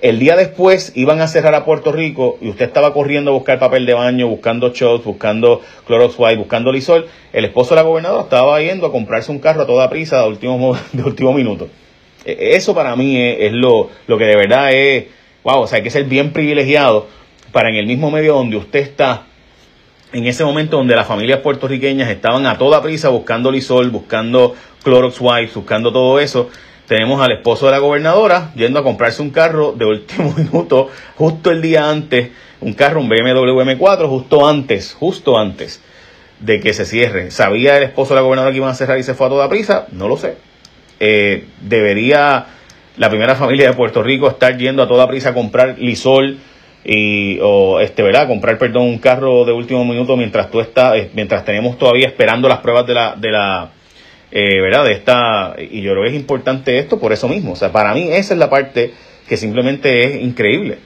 el 0.00 0.20
día 0.20 0.36
después 0.36 0.92
iban 0.94 1.20
a 1.20 1.26
cerrar 1.26 1.56
a 1.56 1.64
Puerto 1.64 1.90
Rico 1.90 2.38
y 2.40 2.50
usted 2.50 2.66
estaba 2.66 2.92
corriendo 2.92 3.32
a 3.32 3.34
buscar 3.34 3.58
papel 3.58 3.84
de 3.84 3.94
baño, 3.94 4.28
buscando 4.28 4.70
shots, 4.70 5.04
buscando 5.04 5.60
Clorox 5.88 6.14
White, 6.16 6.36
buscando 6.36 6.70
Lisol. 6.70 7.06
El 7.32 7.46
esposo 7.46 7.70
de 7.70 7.76
la 7.76 7.82
gobernadora 7.82 8.22
estaba 8.22 8.60
yendo 8.60 8.86
a 8.86 8.92
comprarse 8.92 9.32
un 9.32 9.40
carro 9.40 9.62
a 9.62 9.66
toda 9.66 9.90
prisa 9.90 10.22
de 10.22 10.28
último, 10.28 10.76
de 10.92 11.02
último 11.02 11.32
minuto. 11.32 11.68
E, 12.24 12.56
eso 12.56 12.74
para 12.74 12.96
mí 12.96 13.20
es, 13.20 13.52
lo, 13.52 13.90
lo, 14.06 14.18
que 14.18 14.24
de 14.24 14.36
verdad 14.36 14.72
es, 14.72 15.06
wow, 15.44 15.60
o 15.62 15.66
sea, 15.66 15.78
hay 15.78 15.82
que 15.82 15.90
ser 15.90 16.04
bien 16.04 16.32
privilegiado 16.32 17.08
para 17.52 17.68
en 17.68 17.76
el 17.76 17.86
mismo 17.86 18.10
medio 18.10 18.34
donde 18.34 18.56
usted 18.56 18.80
está, 18.80 19.26
en 20.12 20.26
ese 20.26 20.44
momento 20.44 20.76
donde 20.76 20.94
las 20.94 21.06
familias 21.06 21.40
puertorriqueñas 21.40 22.10
estaban 22.10 22.46
a 22.46 22.58
toda 22.58 22.82
prisa 22.82 23.08
buscando 23.08 23.50
Lisol, 23.50 23.90
buscando 23.90 24.54
Clorox 24.82 25.16
White, 25.20 25.52
buscando 25.54 25.92
todo 25.92 26.20
eso, 26.20 26.48
tenemos 26.86 27.20
al 27.22 27.32
esposo 27.32 27.66
de 27.66 27.72
la 27.72 27.78
gobernadora 27.78 28.52
yendo 28.54 28.78
a 28.78 28.82
comprarse 28.82 29.22
un 29.22 29.30
carro 29.30 29.72
de 29.72 29.86
último 29.86 30.34
minuto, 30.36 30.88
justo 31.16 31.50
el 31.50 31.62
día 31.62 31.88
antes, 31.88 32.30
un 32.60 32.74
carro, 32.74 33.00
un 33.00 33.08
BMW 33.08 33.60
M4, 33.60 34.08
justo 34.08 34.46
antes, 34.46 34.94
justo 34.94 35.38
antes 35.38 35.82
de 36.40 36.60
que 36.60 36.74
se 36.74 36.84
cierre. 36.84 37.30
¿Sabía 37.30 37.76
el 37.76 37.84
esposo 37.84 38.10
de 38.10 38.16
la 38.16 38.22
gobernadora 38.22 38.52
que 38.52 38.58
iban 38.58 38.70
a 38.70 38.74
cerrar 38.74 38.98
y 38.98 39.02
se 39.02 39.14
fue 39.14 39.26
a 39.26 39.30
toda 39.30 39.48
prisa? 39.48 39.86
No 39.92 40.08
lo 40.08 40.16
sé 40.16 40.51
eh, 41.04 41.46
debería 41.60 42.46
la 42.96 43.08
primera 43.10 43.34
familia 43.34 43.66
de 43.66 43.74
Puerto 43.74 44.04
Rico 44.04 44.28
estar 44.28 44.56
yendo 44.56 44.84
a 44.84 44.86
toda 44.86 45.08
prisa 45.08 45.30
a 45.30 45.34
comprar 45.34 45.76
lisol 45.76 46.38
y 46.84 47.40
o 47.42 47.80
este 47.80 48.04
verdad 48.04 48.28
comprar 48.28 48.56
perdón 48.56 48.84
un 48.84 48.98
carro 48.98 49.44
de 49.44 49.50
último 49.50 49.84
minuto 49.84 50.16
mientras 50.16 50.48
tú 50.48 50.60
estás 50.60 50.94
eh, 50.94 51.10
mientras 51.12 51.44
tenemos 51.44 51.76
todavía 51.76 52.06
esperando 52.06 52.48
las 52.48 52.58
pruebas 52.58 52.86
de 52.86 52.94
la 52.94 53.16
de 53.16 53.32
la 53.32 53.72
eh, 54.30 54.60
verdad 54.60 54.84
de 54.84 54.92
esta 54.92 55.56
y 55.58 55.82
yo 55.82 55.90
creo 55.90 56.04
que 56.04 56.10
es 56.10 56.14
importante 56.14 56.78
esto 56.78 57.00
por 57.00 57.12
eso 57.12 57.26
mismo. 57.28 57.54
O 57.54 57.56
sea 57.56 57.72
para 57.72 57.94
mí 57.94 58.08
esa 58.12 58.34
es 58.34 58.38
la 58.38 58.48
parte 58.48 58.92
que 59.26 59.36
simplemente 59.36 60.04
es 60.04 60.22
increíble. 60.22 60.78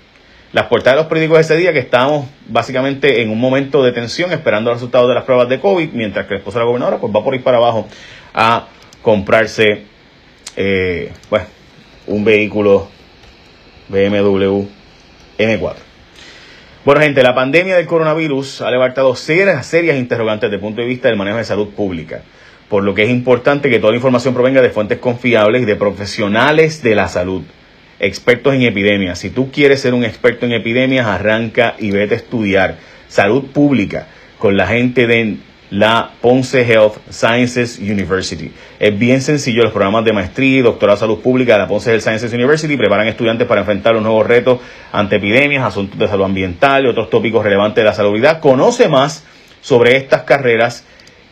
Las 0.55 0.65
portadas 0.65 0.97
de 0.97 1.03
los 1.03 1.11
periódicos 1.11 1.41
ese 1.41 1.59
día 1.59 1.75
que 1.75 1.81
estábamos 1.81 2.27
básicamente 2.49 3.21
en 3.21 3.29
un 3.29 3.39
momento 3.39 3.83
de 3.83 3.93
tensión 3.93 4.33
esperando 4.33 4.71
los 4.71 4.79
resultados 4.79 5.09
de 5.09 5.15
las 5.15 5.25
pruebas 5.25 5.51
de 5.51 5.61
COVID 5.61 5.91
mientras 5.93 6.27
que 6.27 6.33
el 6.33 6.39
esposo 6.39 6.59
de 6.59 6.65
la 6.65 6.69
gobernadora 6.69 6.97
pues 7.03 7.15
va 7.15 7.23
por 7.23 7.35
ir 7.35 7.43
para 7.43 7.59
abajo 7.59 7.87
a 8.33 8.69
comprarse 9.03 9.95
eh, 10.57 11.13
un 12.07 12.25
vehículo 12.25 12.89
BMW 13.89 14.65
M4. 15.39 15.75
Bueno, 16.85 17.01
gente, 17.01 17.23
la 17.23 17.35
pandemia 17.35 17.77
del 17.77 17.87
coronavirus 17.87 18.63
ha 18.63 18.71
levantado 18.71 19.15
serias, 19.17 19.67
serias 19.67 19.97
interrogantes 19.97 20.49
desde 20.49 20.57
el 20.57 20.61
punto 20.61 20.81
de 20.81 20.87
vista 20.87 21.09
del 21.09 21.17
manejo 21.17 21.39
de 21.39 21.45
salud 21.45 21.71
pública, 21.71 22.23
por 22.69 22.85
lo 22.85 22.95
que 22.95 23.03
es 23.03 23.11
importante 23.11 23.69
que 23.69 23.81
toda 23.81 23.91
la 23.91 23.97
información 23.97 24.35
provenga 24.35 24.63
de 24.63 24.71
fuentes 24.71 24.99
confiables 24.99 25.63
y 25.63 25.65
de 25.65 25.75
profesionales 25.75 26.83
de 26.83 26.95
la 26.95 27.09
salud, 27.09 27.43
expertos 27.99 28.55
en 28.55 28.63
epidemias. 28.63 29.19
Si 29.19 29.31
tú 29.31 29.51
quieres 29.51 29.81
ser 29.81 29.95
un 29.95 30.05
experto 30.05 30.47
en 30.47 30.53
epidemias, 30.53 31.07
arranca 31.07 31.75
y 31.79 31.91
vete 31.91 32.15
a 32.15 32.19
estudiar 32.19 32.77
salud 33.09 33.47
pública 33.47 34.07
con 34.39 34.57
la 34.57 34.69
gente 34.69 35.09
de 35.09 35.39
la 35.71 36.11
Ponce 36.21 36.63
Health 36.63 36.99
Sciences 37.11 37.79
University. 37.79 38.53
Es 38.79 38.97
bien 38.99 39.21
sencillo, 39.21 39.63
los 39.63 39.73
programas 39.73 40.05
de 40.05 40.13
maestría 40.13 40.59
y 40.59 40.63
doctorado 40.63 40.97
de 40.97 41.01
salud 41.01 41.21
pública 41.21 41.55
de 41.55 41.59
la 41.61 41.69
Ponce 41.69 41.91
Health 41.91 42.03
Sciences 42.03 42.33
University 42.33 42.77
preparan 42.77 43.09
estudiantes 43.09 43.47
para 43.47 43.63
enfrentar 43.63 43.95
los 43.95 44.03
nuevos 44.03 44.27
retos 44.27 44.61
ante 44.93 45.17
epidemias, 45.17 45.65
asuntos 45.65 45.99
de 45.99 46.07
salud 46.07 46.25
ambiental 46.25 46.85
y 46.85 46.89
otros 46.89 47.11
tópicos 47.11 47.45
relevantes 47.45 47.83
de 47.83 47.85
la 47.85 47.95
salubridad. 47.95 48.41
Conoce 48.41 48.89
más 48.89 49.25
sobre 49.61 49.97
estas 49.97 50.23
carreras 50.23 50.85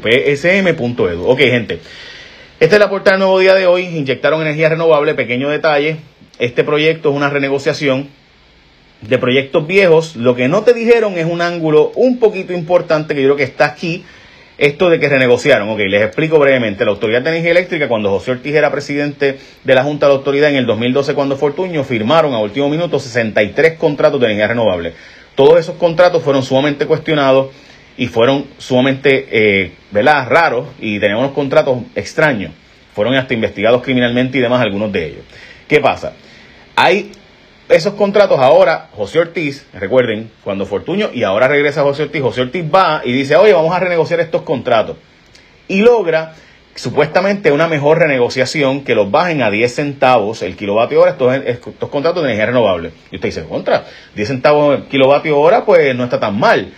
psm.edu. 0.00 1.28
Ok, 1.28 1.38
gente. 1.40 1.80
Esta 2.58 2.76
es 2.76 2.80
la 2.80 2.88
puerta 2.88 3.10
del 3.10 3.20
nuevo 3.20 3.38
día 3.38 3.54
de 3.54 3.66
hoy. 3.66 3.84
Inyectaron 3.84 4.40
energía 4.40 4.70
renovable. 4.70 5.12
Pequeño 5.14 5.50
detalle. 5.50 5.98
Este 6.38 6.64
proyecto 6.64 7.10
es 7.10 7.16
una 7.16 7.28
renegociación 7.28 8.08
de 9.00 9.18
proyectos 9.18 9.66
viejos, 9.66 10.16
lo 10.16 10.34
que 10.34 10.48
no 10.48 10.62
te 10.62 10.72
dijeron 10.72 11.18
es 11.18 11.26
un 11.26 11.40
ángulo 11.40 11.92
un 11.94 12.18
poquito 12.18 12.52
importante 12.52 13.14
que 13.14 13.22
yo 13.22 13.28
creo 13.28 13.36
que 13.36 13.42
está 13.44 13.66
aquí, 13.66 14.04
esto 14.58 14.88
de 14.88 14.98
que 14.98 15.08
renegociaron. 15.08 15.68
Ok, 15.68 15.80
les 15.80 16.02
explico 16.02 16.38
brevemente. 16.38 16.84
La 16.84 16.92
Autoridad 16.92 17.22
de 17.22 17.30
Energía 17.30 17.50
Eléctrica, 17.50 17.88
cuando 17.88 18.10
José 18.10 18.32
Ortiz 18.32 18.54
era 18.54 18.70
presidente 18.70 19.38
de 19.64 19.74
la 19.74 19.82
Junta 19.82 20.06
de 20.06 20.12
la 20.12 20.18
Autoridad 20.18 20.50
en 20.50 20.56
el 20.56 20.66
2012, 20.66 21.14
cuando 21.14 21.36
Fortuño, 21.36 21.84
firmaron 21.84 22.32
a 22.32 22.38
último 22.38 22.68
minuto 22.68 22.98
63 22.98 23.74
contratos 23.74 24.18
de 24.20 24.26
energía 24.26 24.48
renovable. 24.48 24.94
Todos 25.34 25.60
esos 25.60 25.76
contratos 25.76 26.22
fueron 26.22 26.42
sumamente 26.42 26.86
cuestionados 26.86 27.48
y 27.98 28.06
fueron 28.06 28.46
sumamente, 28.58 29.28
eh, 29.30 29.72
¿verdad?, 29.90 30.26
raros 30.28 30.68
y 30.80 30.98
tenemos 30.98 31.24
unos 31.24 31.34
contratos 31.34 31.80
extraños. 31.94 32.52
Fueron 32.94 33.14
hasta 33.14 33.34
investigados 33.34 33.82
criminalmente 33.82 34.38
y 34.38 34.40
demás 34.40 34.62
algunos 34.62 34.90
de 34.90 35.06
ellos. 35.06 35.24
¿Qué 35.68 35.80
pasa? 35.80 36.14
Hay 36.74 37.10
esos 37.68 37.94
contratos 37.94 38.38
ahora, 38.38 38.88
José 38.92 39.18
Ortiz, 39.18 39.66
recuerden, 39.72 40.30
cuando 40.44 40.66
Fortuño, 40.66 41.10
y 41.12 41.24
ahora 41.24 41.48
regresa 41.48 41.82
José 41.82 42.04
Ortiz, 42.04 42.22
José 42.22 42.42
Ortiz 42.42 42.64
va 42.72 43.02
y 43.04 43.12
dice, 43.12 43.36
oye, 43.36 43.52
vamos 43.52 43.74
a 43.74 43.80
renegociar 43.80 44.20
estos 44.20 44.42
contratos. 44.42 44.96
Y 45.68 45.80
logra 45.80 46.34
supuestamente 46.76 47.50
una 47.50 47.66
mejor 47.66 47.98
renegociación 47.98 48.84
que 48.84 48.94
los 48.94 49.10
bajen 49.10 49.42
a 49.42 49.50
10 49.50 49.74
centavos 49.74 50.42
el 50.42 50.56
kilovatio 50.56 51.00
hora 51.00 51.12
estos, 51.12 51.34
estos 51.44 51.88
contratos 51.88 52.22
de 52.22 52.28
energía 52.28 52.46
renovable. 52.46 52.92
Y 53.10 53.16
usted 53.16 53.28
dice, 53.28 53.44
contra, 53.44 53.84
10 54.14 54.28
centavos 54.28 54.78
el 54.78 54.84
kilovatio 54.84 55.38
hora, 55.38 55.64
pues 55.64 55.94
no 55.96 56.04
está 56.04 56.20
tan 56.20 56.38
mal. 56.38 56.72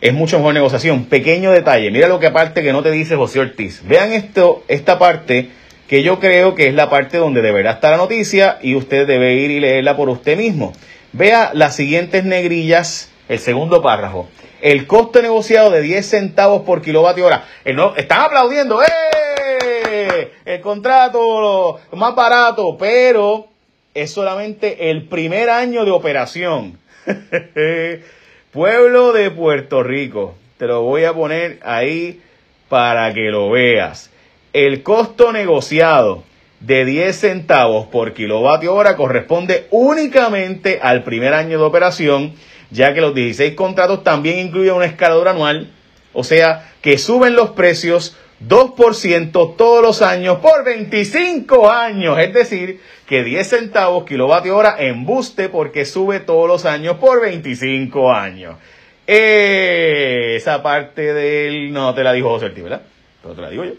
Es 0.00 0.12
mucho 0.12 0.38
mejor 0.38 0.54
negociación. 0.54 1.04
Pequeño 1.04 1.52
detalle, 1.52 1.90
mira 1.92 2.08
lo 2.08 2.18
que 2.18 2.26
aparte 2.26 2.62
que 2.62 2.72
no 2.72 2.82
te 2.82 2.90
dice 2.90 3.14
José 3.14 3.38
Ortiz. 3.38 3.82
Vean 3.86 4.12
esto, 4.12 4.64
esta 4.66 4.98
parte 4.98 5.50
que 5.92 6.02
yo 6.02 6.20
creo 6.20 6.54
que 6.54 6.68
es 6.68 6.74
la 6.74 6.88
parte 6.88 7.18
donde 7.18 7.42
deberá 7.42 7.72
estar 7.72 7.90
la 7.90 7.98
noticia 7.98 8.58
y 8.62 8.76
usted 8.76 9.06
debe 9.06 9.34
ir 9.34 9.50
y 9.50 9.60
leerla 9.60 9.94
por 9.94 10.08
usted 10.08 10.38
mismo. 10.38 10.72
Vea 11.12 11.50
las 11.52 11.76
siguientes 11.76 12.24
negrillas, 12.24 13.12
el 13.28 13.38
segundo 13.38 13.82
párrafo. 13.82 14.26
El 14.62 14.86
costo 14.86 15.20
negociado 15.20 15.70
de 15.70 15.82
10 15.82 16.08
centavos 16.08 16.62
por 16.62 16.80
kilovatio 16.80 17.26
hora. 17.26 17.44
no, 17.74 17.94
están 17.94 18.22
aplaudiendo, 18.22 18.80
¡eh! 18.82 20.32
El 20.46 20.62
contrato 20.62 21.78
más 21.92 22.14
barato, 22.14 22.74
pero 22.78 23.48
es 23.92 24.10
solamente 24.10 24.88
el 24.88 25.08
primer 25.08 25.50
año 25.50 25.84
de 25.84 25.90
operación. 25.90 26.78
Pueblo 28.50 29.12
de 29.12 29.30
Puerto 29.30 29.82
Rico. 29.82 30.36
Te 30.56 30.66
lo 30.66 30.80
voy 30.84 31.04
a 31.04 31.12
poner 31.12 31.58
ahí 31.62 32.22
para 32.70 33.12
que 33.12 33.28
lo 33.30 33.50
veas. 33.50 34.08
El 34.52 34.82
costo 34.82 35.32
negociado 35.32 36.24
de 36.60 36.84
10 36.84 37.16
centavos 37.16 37.86
por 37.86 38.12
kilovatio 38.12 38.74
hora 38.74 38.96
corresponde 38.96 39.66
únicamente 39.70 40.78
al 40.82 41.04
primer 41.04 41.32
año 41.32 41.58
de 41.58 41.64
operación, 41.64 42.34
ya 42.70 42.92
que 42.92 43.00
los 43.00 43.14
16 43.14 43.54
contratos 43.54 44.04
también 44.04 44.38
incluyen 44.38 44.74
un 44.74 44.82
escalador 44.82 45.28
anual, 45.28 45.70
o 46.12 46.22
sea, 46.22 46.70
que 46.82 46.98
suben 46.98 47.34
los 47.34 47.50
precios 47.50 48.14
2% 48.46 49.56
todos 49.56 49.82
los 49.82 50.02
años 50.02 50.38
por 50.40 50.64
25 50.64 51.70
años, 51.70 52.18
es 52.18 52.34
decir, 52.34 52.80
que 53.06 53.24
10 53.24 53.48
centavos 53.48 54.04
kilovatio 54.04 54.54
hora 54.54 54.76
en 54.78 55.06
buste 55.06 55.48
porque 55.48 55.86
sube 55.86 56.20
todos 56.20 56.46
los 56.46 56.66
años 56.66 56.98
por 56.98 57.22
25 57.22 58.12
años. 58.12 58.56
esa 59.06 60.62
parte 60.62 61.14
del... 61.14 61.72
No 61.72 61.94
te 61.94 62.04
la 62.04 62.12
dijo 62.12 62.28
José 62.28 62.46
Ortiz, 62.46 62.62
¿verdad? 62.62 62.82
Pero 63.22 63.34
te 63.34 63.40
la 63.40 63.48
digo 63.50 63.64
yo. 63.64 63.72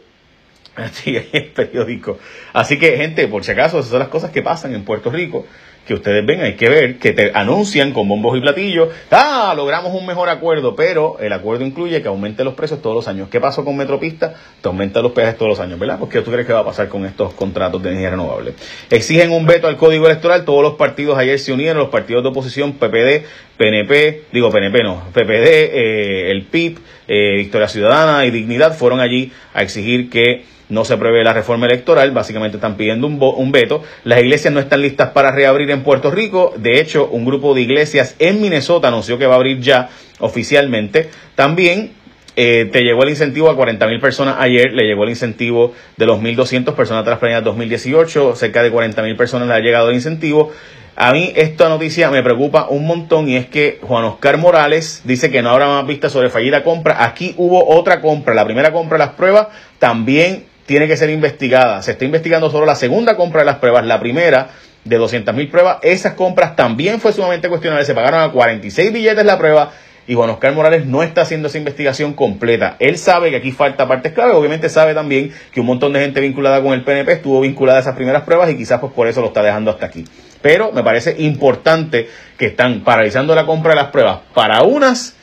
Así 0.75 1.15
es, 1.15 1.43
periódico. 1.49 2.17
Así 2.51 2.79
que, 2.79 2.97
gente, 2.97 3.27
por 3.27 3.43
si 3.43 3.51
acaso, 3.51 3.79
esas 3.79 3.91
son 3.91 3.99
las 3.99 4.07
cosas 4.07 4.31
que 4.31 4.41
pasan 4.41 4.73
en 4.73 4.83
Puerto 4.83 5.11
Rico, 5.11 5.45
que 5.85 5.93
ustedes 5.93 6.25
ven, 6.25 6.41
hay 6.41 6.53
que 6.53 6.69
ver, 6.69 6.97
que 6.97 7.11
te 7.11 7.31
anuncian 7.33 7.91
con 7.91 8.07
bombos 8.07 8.37
y 8.37 8.41
platillos, 8.41 8.89
ah, 9.11 9.53
logramos 9.55 9.93
un 9.93 10.05
mejor 10.05 10.29
acuerdo, 10.29 10.75
pero 10.75 11.17
el 11.19 11.33
acuerdo 11.33 11.65
incluye 11.65 12.01
que 12.01 12.07
aumente 12.07 12.43
los 12.43 12.53
precios 12.53 12.81
todos 12.81 12.95
los 12.95 13.07
años. 13.07 13.27
¿Qué 13.29 13.41
pasó 13.41 13.65
con 13.65 13.75
Metropista? 13.75 14.33
Te 14.61 14.69
aumenta 14.69 15.01
los 15.01 15.11
peajes 15.11 15.37
todos 15.37 15.49
los 15.49 15.59
años, 15.59 15.77
¿verdad? 15.77 15.99
¿qué 16.09 16.21
tú 16.21 16.31
crees 16.31 16.47
que 16.47 16.53
va 16.53 16.59
a 16.59 16.65
pasar 16.65 16.87
con 16.87 17.05
estos 17.05 17.33
contratos 17.33 17.83
de 17.83 17.89
energía 17.89 18.11
renovable? 18.11 18.53
Exigen 18.89 19.31
un 19.31 19.45
veto 19.45 19.67
al 19.67 19.75
código 19.75 20.05
electoral, 20.05 20.45
todos 20.45 20.63
los 20.63 20.75
partidos 20.75 21.17
ayer 21.17 21.37
se 21.37 21.51
unieron, 21.51 21.77
los 21.77 21.89
partidos 21.89 22.23
de 22.23 22.29
oposición, 22.29 22.73
PPD, 22.73 23.25
PNP, 23.57 24.23
digo 24.31 24.49
PNP 24.49 24.83
no, 24.83 25.03
PPD, 25.11 25.47
eh, 25.47 26.31
el 26.31 26.43
PIB, 26.43 26.79
eh, 27.07 27.35
Victoria 27.37 27.67
Ciudadana 27.67 28.25
y 28.25 28.31
Dignidad 28.31 28.73
fueron 28.75 29.01
allí 29.01 29.31
a 29.53 29.61
exigir 29.63 30.09
que 30.09 30.52
no 30.69 30.85
se 30.85 30.97
prevé 30.97 31.23
la 31.23 31.33
reforma 31.33 31.65
electoral, 31.65 32.11
básicamente 32.11 32.57
están 32.57 32.77
pidiendo 32.77 33.07
un, 33.07 33.17
un, 33.21 33.51
veto. 33.51 33.83
Las 34.03 34.19
iglesias 34.21 34.53
no 34.53 34.59
están 34.59 34.81
listas 34.81 35.09
para 35.09 35.31
reabrir 35.31 35.71
en 35.71 35.83
Puerto 35.83 36.11
Rico, 36.11 36.53
de 36.57 36.79
hecho, 36.79 37.07
un 37.07 37.25
grupo 37.25 37.53
de 37.53 37.61
iglesias 37.61 38.15
en 38.19 38.41
Minnesota 38.41 38.87
anunció 38.87 39.17
que 39.17 39.27
va 39.27 39.33
a 39.33 39.37
abrir 39.37 39.59
ya 39.59 39.89
oficialmente. 40.19 41.09
También 41.35 41.91
eh, 42.35 42.67
te 42.71 42.81
llegó 42.81 43.03
el 43.03 43.09
incentivo 43.09 43.49
a 43.49 43.55
40 43.55 43.85
mil 43.87 43.99
personas 43.99 44.37
ayer, 44.39 44.73
le 44.73 44.83
llegó 44.83 45.03
el 45.03 45.11
incentivo 45.11 45.73
de 45.97 46.05
los 46.07 46.19
1.200 46.19 46.73
personas 46.73 47.05
tras 47.05 47.19
planeadas 47.19 47.45
2018, 47.45 48.35
cerca 48.35 48.63
de 48.63 48.71
40 48.71 49.03
mil 49.03 49.15
personas 49.15 49.47
le 49.47 49.53
ha 49.53 49.59
llegado 49.59 49.89
el 49.89 49.95
incentivo. 49.95 50.51
A 50.95 51.11
mí 51.11 51.31
esta 51.35 51.69
noticia 51.69 52.11
me 52.11 52.21
preocupa 52.21 52.67
un 52.69 52.85
montón 52.85 53.27
y 53.27 53.35
es 53.35 53.47
que 53.47 53.79
Juan 53.81 54.05
Oscar 54.05 54.37
Morales 54.37 55.01
dice 55.05 55.31
que 55.31 55.41
no 55.41 55.49
habrá 55.49 55.67
más 55.67 55.87
vistas 55.87 56.11
sobre 56.11 56.29
fallida 56.29 56.63
compra. 56.63 57.03
Aquí 57.03 57.33
hubo 57.37 57.67
otra 57.67 58.01
compra, 58.01 58.33
la 58.33 58.45
primera 58.45 58.71
compra 58.71 58.97
de 58.97 59.05
las 59.05 59.15
pruebas 59.15 59.47
también 59.79 60.45
tiene 60.65 60.87
que 60.87 60.97
ser 60.97 61.09
investigada. 61.09 61.81
Se 61.81 61.91
está 61.91 62.05
investigando 62.05 62.49
solo 62.49 62.65
la 62.65 62.75
segunda 62.75 63.15
compra 63.15 63.41
de 63.41 63.45
las 63.45 63.57
pruebas, 63.57 63.85
la 63.85 63.99
primera 63.99 64.49
de 64.83 64.99
200.000 64.99 65.49
pruebas. 65.49 65.77
Esas 65.81 66.13
compras 66.13 66.55
también 66.55 66.99
fue 66.99 67.13
sumamente 67.13 67.49
cuestionable. 67.49 67.85
Se 67.85 67.93
pagaron 67.93 68.21
a 68.21 68.31
46 68.31 68.91
billetes 68.91 69.25
la 69.25 69.37
prueba 69.37 69.71
y 70.05 70.15
Juan 70.15 70.29
Oscar 70.29 70.53
Morales 70.53 70.85
no 70.85 71.01
está 71.01 71.21
haciendo 71.21 71.47
esa 71.47 71.57
investigación 71.57 72.13
completa. 72.13 72.75
Él 72.79 72.97
sabe 72.97 73.29
que 73.29 73.37
aquí 73.37 73.51
falta 73.51 73.87
partes 73.87 74.11
clave, 74.11 74.33
obviamente 74.33 74.67
sabe 74.69 74.93
también 74.93 75.31
que 75.51 75.61
un 75.61 75.65
montón 75.65 75.93
de 75.93 76.01
gente 76.01 76.19
vinculada 76.19 76.61
con 76.61 76.73
el 76.73 76.83
PNP 76.83 77.13
estuvo 77.13 77.39
vinculada 77.41 77.79
a 77.79 77.81
esas 77.81 77.95
primeras 77.95 78.23
pruebas 78.23 78.49
y 78.49 78.57
quizás 78.57 78.79
pues 78.79 78.91
por 78.91 79.07
eso 79.07 79.21
lo 79.21 79.27
está 79.27 79.41
dejando 79.41 79.71
hasta 79.71 79.85
aquí. 79.85 80.05
Pero 80.41 80.73
me 80.73 80.83
parece 80.83 81.15
importante 81.19 82.09
que 82.37 82.47
están 82.47 82.81
paralizando 82.81 83.33
la 83.33 83.45
compra 83.45 83.71
de 83.71 83.77
las 83.77 83.91
pruebas 83.91 84.19
para 84.33 84.63
unas 84.63 85.15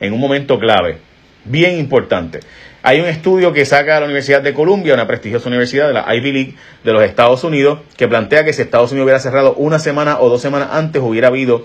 en 0.00 0.12
un 0.14 0.20
momento 0.20 0.58
clave, 0.58 0.98
bien 1.44 1.78
importante. 1.78 2.40
Hay 2.82 3.00
un 3.00 3.06
estudio 3.06 3.52
que 3.52 3.64
saca 3.64 4.00
la 4.00 4.06
Universidad 4.06 4.42
de 4.42 4.54
Columbia, 4.54 4.94
una 4.94 5.06
prestigiosa 5.06 5.48
universidad 5.48 5.86
de 5.86 5.94
la 5.94 6.14
Ivy 6.14 6.32
League 6.32 6.54
de 6.82 6.92
los 6.92 7.02
Estados 7.04 7.44
Unidos, 7.44 7.80
que 7.96 8.08
plantea 8.08 8.44
que 8.44 8.52
si 8.52 8.62
Estados 8.62 8.90
Unidos 8.90 9.04
hubiera 9.04 9.20
cerrado 9.20 9.54
una 9.54 9.78
semana 9.78 10.18
o 10.18 10.28
dos 10.28 10.42
semanas 10.42 10.70
antes, 10.72 11.00
hubiera 11.00 11.28
habido 11.28 11.64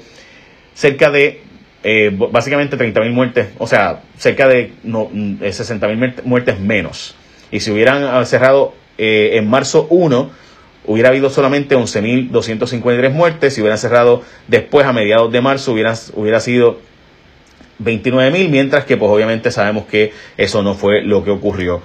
cerca 0.76 1.10
de, 1.10 1.42
eh, 1.84 2.12
básicamente 2.32 2.78
30.000 2.78 3.12
muertes, 3.12 3.48
o 3.58 3.66
sea, 3.66 4.02
cerca 4.18 4.48
de 4.48 4.74
no, 4.84 5.10
60.000 5.10 6.24
muertes 6.24 6.60
menos. 6.60 7.16
Y 7.50 7.62
si 7.62 7.72
hubieran 7.72 8.26
cerrado 8.26 8.76
en 9.00 9.48
marzo 9.48 9.88
1, 9.90 10.30
hubiera 10.88 11.10
habido 11.10 11.30
solamente 11.30 11.76
11.253 11.76 13.12
muertes. 13.12 13.54
Si 13.54 13.62
hubieran 13.62 13.78
cerrado 13.78 14.24
después, 14.48 14.86
a 14.86 14.94
mediados 14.94 15.32
de 15.32 15.42
marzo, 15.42 15.74
hubiera, 15.74 15.94
hubiera 16.16 16.40
sido 16.40 16.80
29.000, 17.84 18.50
mientras 18.50 18.86
que 18.86 18.98
pues 18.98 19.12
obviamente 19.12 19.52
sabemos 19.52 19.86
que 19.86 20.12
eso 20.38 20.64
no 20.64 20.74
fue 20.74 21.02
lo 21.02 21.24
que 21.24 21.32
ocurrió. 21.32 21.82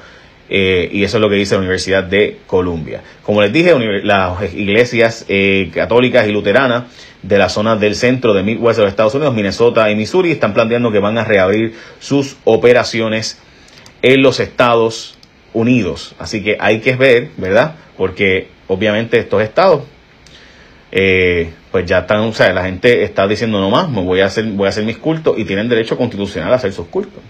Eh, 0.55 0.91
y 0.93 1.05
eso 1.05 1.17
es 1.17 1.21
lo 1.23 1.31
que 1.31 1.37
dice 1.37 1.55
la 1.55 1.61
Universidad 1.61 2.05
de 2.05 2.39
Columbia. 2.47 3.03
Como 3.23 3.41
les 3.41 3.53
dije, 3.53 3.75
las 4.03 4.53
iglesias 4.53 5.25
eh, 5.29 5.71
católicas 5.73 6.29
y 6.29 6.33
luteranas 6.33 6.85
de 7.23 7.39
la 7.39 7.49
zona 7.49 7.77
del 7.77 7.95
centro 7.95 8.35
de 8.35 8.43
Midwest 8.43 8.77
de 8.77 8.85
los 8.85 8.91
Estados 8.91 9.15
Unidos, 9.15 9.35
Minnesota 9.35 9.91
y 9.91 9.97
Missouri, 9.97 10.33
están 10.33 10.53
planteando 10.53 10.93
que 10.93 10.99
van 10.99 11.17
a 11.17 11.25
reabrir 11.25 11.75
sus 12.01 12.37
operaciones 12.45 13.41
en 14.03 14.23
los 14.23 14.41
Estados 14.41 15.17
Unidos. 15.55 16.15
Así 16.19 16.43
que 16.43 16.57
hay 16.61 16.81
que 16.81 16.97
ver, 16.97 17.31
¿verdad? 17.39 17.77
Porque 17.97 18.49
obviamente 18.69 19.19
estos 19.19 19.43
estados 19.43 19.85
eh, 20.93 21.51
pues 21.71 21.87
ya 21.87 22.01
están, 22.01 22.21
o 22.21 22.33
sea, 22.35 22.53
la 22.53 22.65
gente 22.65 23.03
está 23.03 23.27
diciendo 23.27 23.59
no 23.59 23.71
más, 23.71 23.89
me 23.89 24.03
voy 24.03 24.21
a 24.21 24.27
hacer, 24.27 24.45
voy 24.45 24.67
a 24.67 24.69
hacer 24.69 24.85
mis 24.85 24.99
cultos 24.99 25.39
y 25.39 25.47
tienen 25.47 25.69
derecho 25.69 25.97
constitucional 25.97 26.53
a 26.53 26.57
hacer 26.57 26.73
sus 26.73 26.87
cultos. 26.89 27.23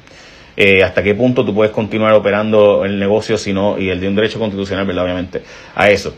Eh, 0.56 0.82
hasta 0.82 1.02
qué 1.02 1.14
punto 1.14 1.44
tú 1.46 1.54
puedes 1.54 1.72
continuar 1.72 2.12
operando 2.12 2.84
el 2.84 2.98
negocio 2.98 3.38
si 3.38 3.52
no, 3.52 3.78
y 3.78 3.88
el 3.88 4.00
de 4.00 4.08
un 4.08 4.16
derecho 4.16 4.38
constitucional, 4.40 4.84
¿verdad? 4.84 5.04
Obviamente, 5.04 5.42
a 5.76 5.88
eso. 5.90 6.14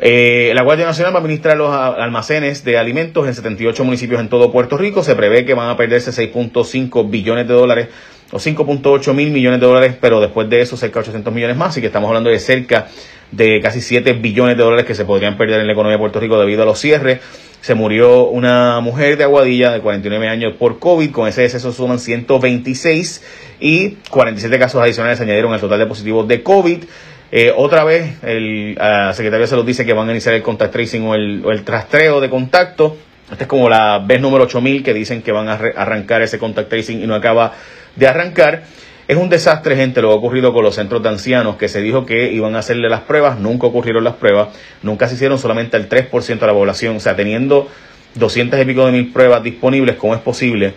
Eh, 0.00 0.50
la 0.56 0.64
Guardia 0.64 0.84
Nacional 0.86 1.12
va 1.14 1.18
a 1.18 1.20
administrar 1.20 1.56
los 1.56 1.72
almacenes 1.72 2.64
de 2.64 2.76
alimentos 2.76 3.24
en 3.28 3.34
78 3.34 3.84
municipios 3.84 4.20
en 4.20 4.28
todo 4.28 4.50
Puerto 4.50 4.76
Rico. 4.76 5.04
Se 5.04 5.14
prevé 5.14 5.44
que 5.44 5.54
van 5.54 5.68
a 5.68 5.76
perderse 5.76 6.10
6.5 6.10 7.08
billones 7.08 7.46
de 7.46 7.54
dólares 7.54 7.88
o 8.32 8.38
5.8 8.38 9.14
mil 9.14 9.30
millones 9.30 9.60
de 9.60 9.66
dólares, 9.66 9.94
pero 10.00 10.20
después 10.20 10.50
de 10.50 10.60
eso 10.60 10.76
cerca 10.76 10.94
de 10.94 11.02
800 11.02 11.32
millones 11.32 11.56
más. 11.56 11.68
Así 11.68 11.80
que 11.80 11.86
estamos 11.86 12.08
hablando 12.08 12.30
de 12.30 12.40
cerca 12.40 12.88
de 13.32 13.60
casi 13.60 13.80
7 13.80 14.12
billones 14.14 14.56
de 14.56 14.62
dólares 14.62 14.86
que 14.86 14.94
se 14.94 15.04
podrían 15.04 15.36
perder 15.36 15.60
en 15.60 15.66
la 15.66 15.72
economía 15.72 15.96
de 15.96 16.00
Puerto 16.00 16.20
Rico 16.20 16.38
debido 16.38 16.62
a 16.62 16.66
los 16.66 16.78
cierres. 16.78 17.20
Se 17.60 17.74
murió 17.74 18.26
una 18.26 18.80
mujer 18.80 19.16
de 19.16 19.24
Aguadilla 19.24 19.72
de 19.72 19.80
49 19.80 20.28
años 20.28 20.54
por 20.58 20.78
COVID. 20.78 21.10
Con 21.10 21.28
ese 21.28 21.42
deceso 21.42 21.72
suman 21.72 21.98
126 21.98 23.22
y 23.60 23.90
47 24.10 24.58
casos 24.58 24.82
adicionales 24.82 25.18
se 25.18 25.24
añadieron 25.24 25.52
al 25.52 25.60
total 25.60 25.78
de 25.78 25.86
positivos 25.86 26.28
de 26.28 26.42
COVID. 26.42 26.84
Eh, 27.30 27.52
otra 27.56 27.84
vez, 27.84 28.22
el 28.22 28.76
secretario 29.14 29.40
de 29.40 29.46
Salud 29.46 29.64
dice 29.64 29.86
que 29.86 29.94
van 29.94 30.08
a 30.08 30.10
iniciar 30.10 30.34
el 30.34 30.42
contact 30.42 30.72
tracing 30.72 31.02
o 31.06 31.14
el, 31.14 31.42
o 31.44 31.50
el 31.50 31.64
rastreo 31.64 32.20
de 32.20 32.28
contacto. 32.28 32.96
Esta 33.30 33.44
es 33.44 33.48
como 33.48 33.70
la 33.70 33.98
vez 34.00 34.20
número 34.20 34.44
8000 34.44 34.82
que 34.82 34.92
dicen 34.92 35.22
que 35.22 35.32
van 35.32 35.48
a 35.48 35.54
arrancar 35.54 36.20
ese 36.20 36.38
contact 36.38 36.68
tracing 36.68 37.02
y 37.02 37.06
no 37.06 37.14
acaba 37.14 37.54
de 37.96 38.06
arrancar. 38.06 38.64
Es 39.08 39.16
un 39.16 39.28
desastre, 39.28 39.76
gente, 39.76 40.00
lo 40.00 40.08
que 40.08 40.14
ha 40.14 40.16
ocurrido 40.16 40.52
con 40.52 40.64
los 40.64 40.76
centros 40.76 41.02
de 41.02 41.08
ancianos, 41.08 41.56
que 41.56 41.68
se 41.68 41.80
dijo 41.80 42.06
que 42.06 42.32
iban 42.32 42.54
a 42.54 42.60
hacerle 42.60 42.88
las 42.88 43.00
pruebas, 43.00 43.38
nunca 43.38 43.66
ocurrieron 43.66 44.04
las 44.04 44.14
pruebas, 44.14 44.48
nunca 44.82 45.08
se 45.08 45.16
hicieron 45.16 45.38
solamente 45.38 45.76
el 45.76 45.88
3% 45.88 46.38
de 46.38 46.46
la 46.46 46.52
población, 46.52 46.96
o 46.96 47.00
sea, 47.00 47.16
teniendo 47.16 47.68
200 48.14 48.60
y 48.60 48.64
pico 48.64 48.86
de 48.86 48.92
mil 48.92 49.12
pruebas 49.12 49.42
disponibles, 49.42 49.96
¿cómo 49.96 50.14
es 50.14 50.20
posible 50.20 50.74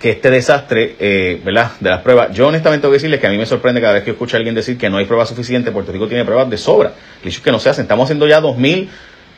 que 0.00 0.10
este 0.10 0.30
desastre, 0.30 0.94
eh, 1.00 1.40
¿verdad?, 1.44 1.72
de 1.80 1.90
las 1.90 2.02
pruebas, 2.02 2.32
yo 2.32 2.46
honestamente 2.46 2.86
voy 2.86 2.94
a 2.94 2.98
decirles 2.98 3.18
que 3.18 3.26
a 3.26 3.30
mí 3.30 3.38
me 3.38 3.46
sorprende 3.46 3.80
cada 3.80 3.94
vez 3.94 4.04
que 4.04 4.12
escucho 4.12 4.36
a 4.36 4.38
alguien 4.38 4.54
decir 4.54 4.78
que 4.78 4.88
no 4.88 4.98
hay 4.98 5.06
pruebas 5.06 5.28
suficientes, 5.28 5.72
Puerto 5.72 5.90
Rico 5.90 6.06
tiene 6.06 6.24
pruebas 6.24 6.48
de 6.50 6.56
sobra, 6.56 6.92
el 7.24 7.42
que 7.42 7.50
no 7.50 7.58
se 7.58 7.70
hacen, 7.70 7.82
estamos 7.82 8.04
haciendo 8.04 8.28
ya 8.28 8.40
2.000 8.40 8.88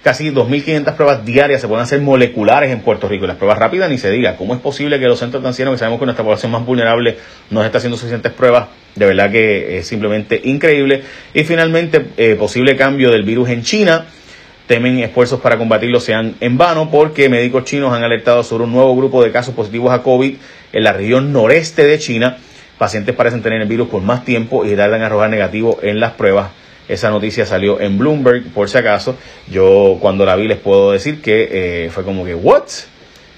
casi 0.02 0.30
2.500 0.30 0.94
pruebas 0.94 1.24
diarias 1.24 1.60
se 1.60 1.68
pueden 1.68 1.82
hacer 1.82 2.00
moleculares 2.00 2.70
en 2.70 2.80
Puerto 2.80 3.08
Rico. 3.08 3.24
Y 3.24 3.28
las 3.28 3.36
pruebas 3.36 3.58
rápidas 3.58 3.90
ni 3.90 3.98
se 3.98 4.10
diga. 4.10 4.36
¿Cómo 4.36 4.54
es 4.54 4.60
posible 4.60 4.98
que 4.98 5.06
los 5.06 5.18
centros 5.18 5.42
de 5.42 5.48
ancianos, 5.48 5.74
que 5.74 5.78
sabemos 5.78 5.98
que 5.98 6.06
nuestra 6.06 6.24
población 6.24 6.52
más 6.52 6.64
vulnerable, 6.64 7.18
no 7.50 7.64
está 7.64 7.78
haciendo 7.78 7.96
suficientes 7.96 8.32
pruebas? 8.32 8.68
De 8.94 9.06
verdad 9.06 9.30
que 9.30 9.78
es 9.78 9.86
simplemente 9.86 10.40
increíble. 10.44 11.02
Y 11.34 11.44
finalmente, 11.44 12.06
eh, 12.16 12.36
posible 12.38 12.76
cambio 12.76 13.10
del 13.10 13.22
virus 13.22 13.50
en 13.50 13.62
China. 13.62 14.06
Temen 14.66 15.00
esfuerzos 15.00 15.40
para 15.40 15.58
combatirlo 15.58 15.98
sean 15.98 16.36
en 16.38 16.56
vano 16.56 16.90
porque 16.92 17.28
médicos 17.28 17.64
chinos 17.64 17.92
han 17.92 18.04
alertado 18.04 18.44
sobre 18.44 18.64
un 18.64 18.72
nuevo 18.72 18.94
grupo 18.96 19.22
de 19.24 19.32
casos 19.32 19.52
positivos 19.52 19.92
a 19.92 20.04
COVID 20.04 20.36
en 20.72 20.84
la 20.84 20.92
región 20.92 21.32
noreste 21.32 21.84
de 21.84 21.98
China. 21.98 22.38
Pacientes 22.78 23.16
parecen 23.16 23.42
tener 23.42 23.60
el 23.60 23.68
virus 23.68 23.88
por 23.88 24.00
más 24.00 24.24
tiempo 24.24 24.64
y 24.64 24.76
tardan 24.76 25.02
a 25.02 25.06
arrojar 25.06 25.28
negativo 25.28 25.80
en 25.82 25.98
las 25.98 26.12
pruebas 26.12 26.50
esa 26.92 27.10
noticia 27.10 27.46
salió 27.46 27.80
en 27.80 27.98
Bloomberg, 27.98 28.52
por 28.52 28.68
si 28.68 28.78
acaso. 28.78 29.16
Yo 29.50 29.98
cuando 30.00 30.26
la 30.26 30.36
vi 30.36 30.48
les 30.48 30.58
puedo 30.58 30.92
decir 30.92 31.22
que 31.22 31.48
eh, 31.86 31.90
fue 31.90 32.04
como 32.04 32.24
que, 32.24 32.34
¿what? 32.34 32.64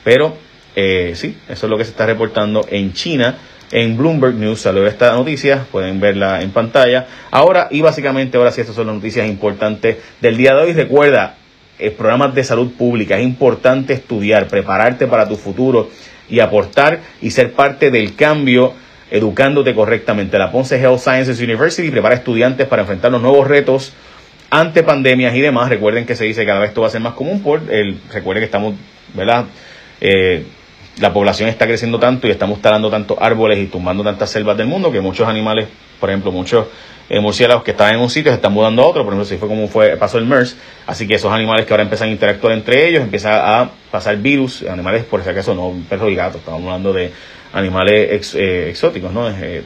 Pero 0.04 0.36
eh, 0.74 1.12
sí, 1.14 1.36
eso 1.48 1.66
es 1.66 1.70
lo 1.70 1.76
que 1.76 1.84
se 1.84 1.90
está 1.90 2.06
reportando 2.06 2.66
en 2.70 2.92
China. 2.92 3.36
En 3.70 3.96
Bloomberg 3.96 4.34
News 4.34 4.60
salió 4.60 4.86
esta 4.86 5.12
noticia, 5.12 5.66
pueden 5.70 6.00
verla 6.00 6.42
en 6.42 6.50
pantalla. 6.50 7.06
Ahora, 7.30 7.68
y 7.70 7.80
básicamente 7.80 8.36
ahora 8.36 8.52
sí, 8.52 8.60
estas 8.60 8.76
son 8.76 8.86
las 8.86 8.96
noticias 8.96 9.26
importantes 9.28 9.96
del 10.20 10.36
día 10.36 10.54
de 10.54 10.62
hoy. 10.62 10.72
Recuerda, 10.72 11.36
eh, 11.78 11.90
programas 11.90 12.34
de 12.34 12.44
salud 12.44 12.72
pública, 12.72 13.18
es 13.18 13.24
importante 13.24 13.94
estudiar, 13.94 14.46
prepararte 14.46 15.06
para 15.06 15.28
tu 15.28 15.36
futuro 15.36 15.90
y 16.28 16.40
aportar 16.40 17.00
y 17.20 17.30
ser 17.30 17.52
parte 17.52 17.90
del 17.90 18.14
cambio 18.14 18.74
educándote 19.12 19.74
correctamente. 19.74 20.38
La 20.38 20.50
Ponce 20.50 20.80
Health 20.80 21.00
Sciences 21.00 21.38
University 21.38 21.90
prepara 21.90 22.14
estudiantes 22.14 22.66
para 22.66 22.82
enfrentar 22.82 23.12
los 23.12 23.20
nuevos 23.20 23.46
retos 23.46 23.92
ante 24.48 24.82
pandemias 24.82 25.34
y 25.34 25.40
demás. 25.42 25.68
Recuerden 25.68 26.06
que 26.06 26.16
se 26.16 26.24
dice 26.24 26.40
que 26.40 26.46
cada 26.46 26.60
vez 26.60 26.70
esto 26.70 26.80
va 26.80 26.86
a 26.86 26.90
ser 26.90 27.02
más 27.02 27.12
común 27.12 27.42
por 27.42 27.60
el, 27.70 28.00
recuerden 28.10 28.40
que 28.40 28.46
estamos, 28.46 28.74
¿verdad? 29.12 29.44
Eh, 30.00 30.46
la 30.98 31.12
población 31.12 31.50
está 31.50 31.66
creciendo 31.66 31.98
tanto 31.98 32.26
y 32.26 32.30
estamos 32.30 32.62
talando 32.62 32.90
tantos 32.90 33.18
árboles 33.20 33.58
y 33.58 33.66
tumbando 33.66 34.02
tantas 34.02 34.30
selvas 34.30 34.56
del 34.56 34.66
mundo 34.66 34.90
que 34.90 35.02
muchos 35.02 35.28
animales, 35.28 35.68
por 36.00 36.08
ejemplo, 36.08 36.32
muchos 36.32 36.66
eh, 37.10 37.20
murciélagos 37.20 37.64
que 37.64 37.72
estaban 37.72 37.94
en 37.94 38.00
un 38.00 38.08
sitio 38.08 38.32
se 38.32 38.36
están 38.36 38.52
mudando 38.54 38.82
a 38.82 38.86
otro, 38.86 39.04
por 39.04 39.12
ejemplo, 39.12 39.26
si 39.26 39.36
fue 39.36 39.48
como 39.48 39.68
fue, 39.68 39.96
pasó 39.98 40.16
el 40.16 40.24
MERS, 40.24 40.56
así 40.86 41.06
que 41.06 41.14
esos 41.16 41.30
animales 41.30 41.66
que 41.66 41.72
ahora 41.74 41.82
empiezan 41.82 42.08
a 42.08 42.12
interactuar 42.12 42.54
entre 42.54 42.88
ellos, 42.88 43.02
empiezan 43.02 43.34
a 43.34 43.70
pasar 43.90 44.16
virus, 44.16 44.62
animales 44.62 45.04
por 45.04 45.22
si 45.22 45.28
acaso 45.28 45.54
no 45.54 45.74
perros 45.88 46.10
y 46.10 46.14
gatos, 46.14 46.36
estamos 46.36 46.62
hablando 46.62 46.92
de 46.94 47.12
animales 47.52 48.34
eh, 48.34 48.70
exóticos, 48.70 49.12
¿no? 49.12 49.30
Eh, 49.30 49.62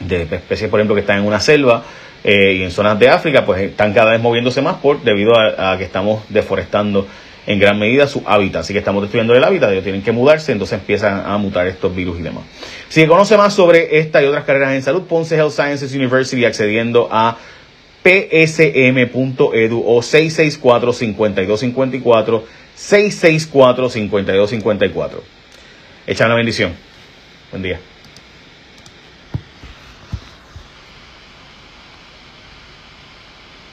de 0.00 0.22
especies, 0.22 0.70
por 0.70 0.80
ejemplo, 0.80 0.94
que 0.94 1.02
están 1.02 1.18
en 1.18 1.26
una 1.26 1.40
selva 1.40 1.84
eh, 2.24 2.56
y 2.58 2.62
en 2.62 2.70
zonas 2.70 2.98
de 2.98 3.08
África, 3.08 3.44
pues 3.44 3.60
están 3.62 3.92
cada 3.92 4.12
vez 4.12 4.20
moviéndose 4.20 4.62
más 4.62 4.76
por 4.76 5.02
debido 5.02 5.32
a, 5.38 5.76
que 5.78 5.84
estamos 5.84 6.22
deforestando 6.28 7.06
en 7.46 7.58
gran 7.58 7.78
medida 7.78 8.06
su 8.06 8.22
hábitat. 8.24 8.62
Así 8.62 8.72
que 8.72 8.78
estamos 8.78 9.02
destruyendo 9.02 9.34
el 9.34 9.42
hábitat, 9.42 9.72
ellos 9.72 9.82
tienen 9.82 10.02
que 10.02 10.12
mudarse, 10.12 10.52
entonces 10.52 10.78
empiezan 10.78 11.26
a 11.26 11.36
mutar 11.38 11.66
estos 11.66 11.92
virus 11.94 12.20
y 12.20 12.22
demás. 12.22 12.44
Si 12.88 13.04
conoce 13.06 13.36
más 13.36 13.52
sobre 13.54 13.98
esta 13.98 14.22
y 14.22 14.26
otras 14.26 14.44
carreras 14.44 14.74
en 14.74 14.82
salud, 14.82 15.02
Ponce 15.02 15.36
Health 15.36 15.52
Sciences 15.52 15.92
University 15.94 16.44
accediendo 16.44 17.08
a 17.10 17.36
psm.edu 18.04 19.82
o 19.84 20.00
664-5254, 20.00 22.42
664-5254. 22.76 25.41
Echan 26.06 26.28
la 26.28 26.34
bendición. 26.34 26.72
Buen 27.50 27.62
día. 27.62 27.78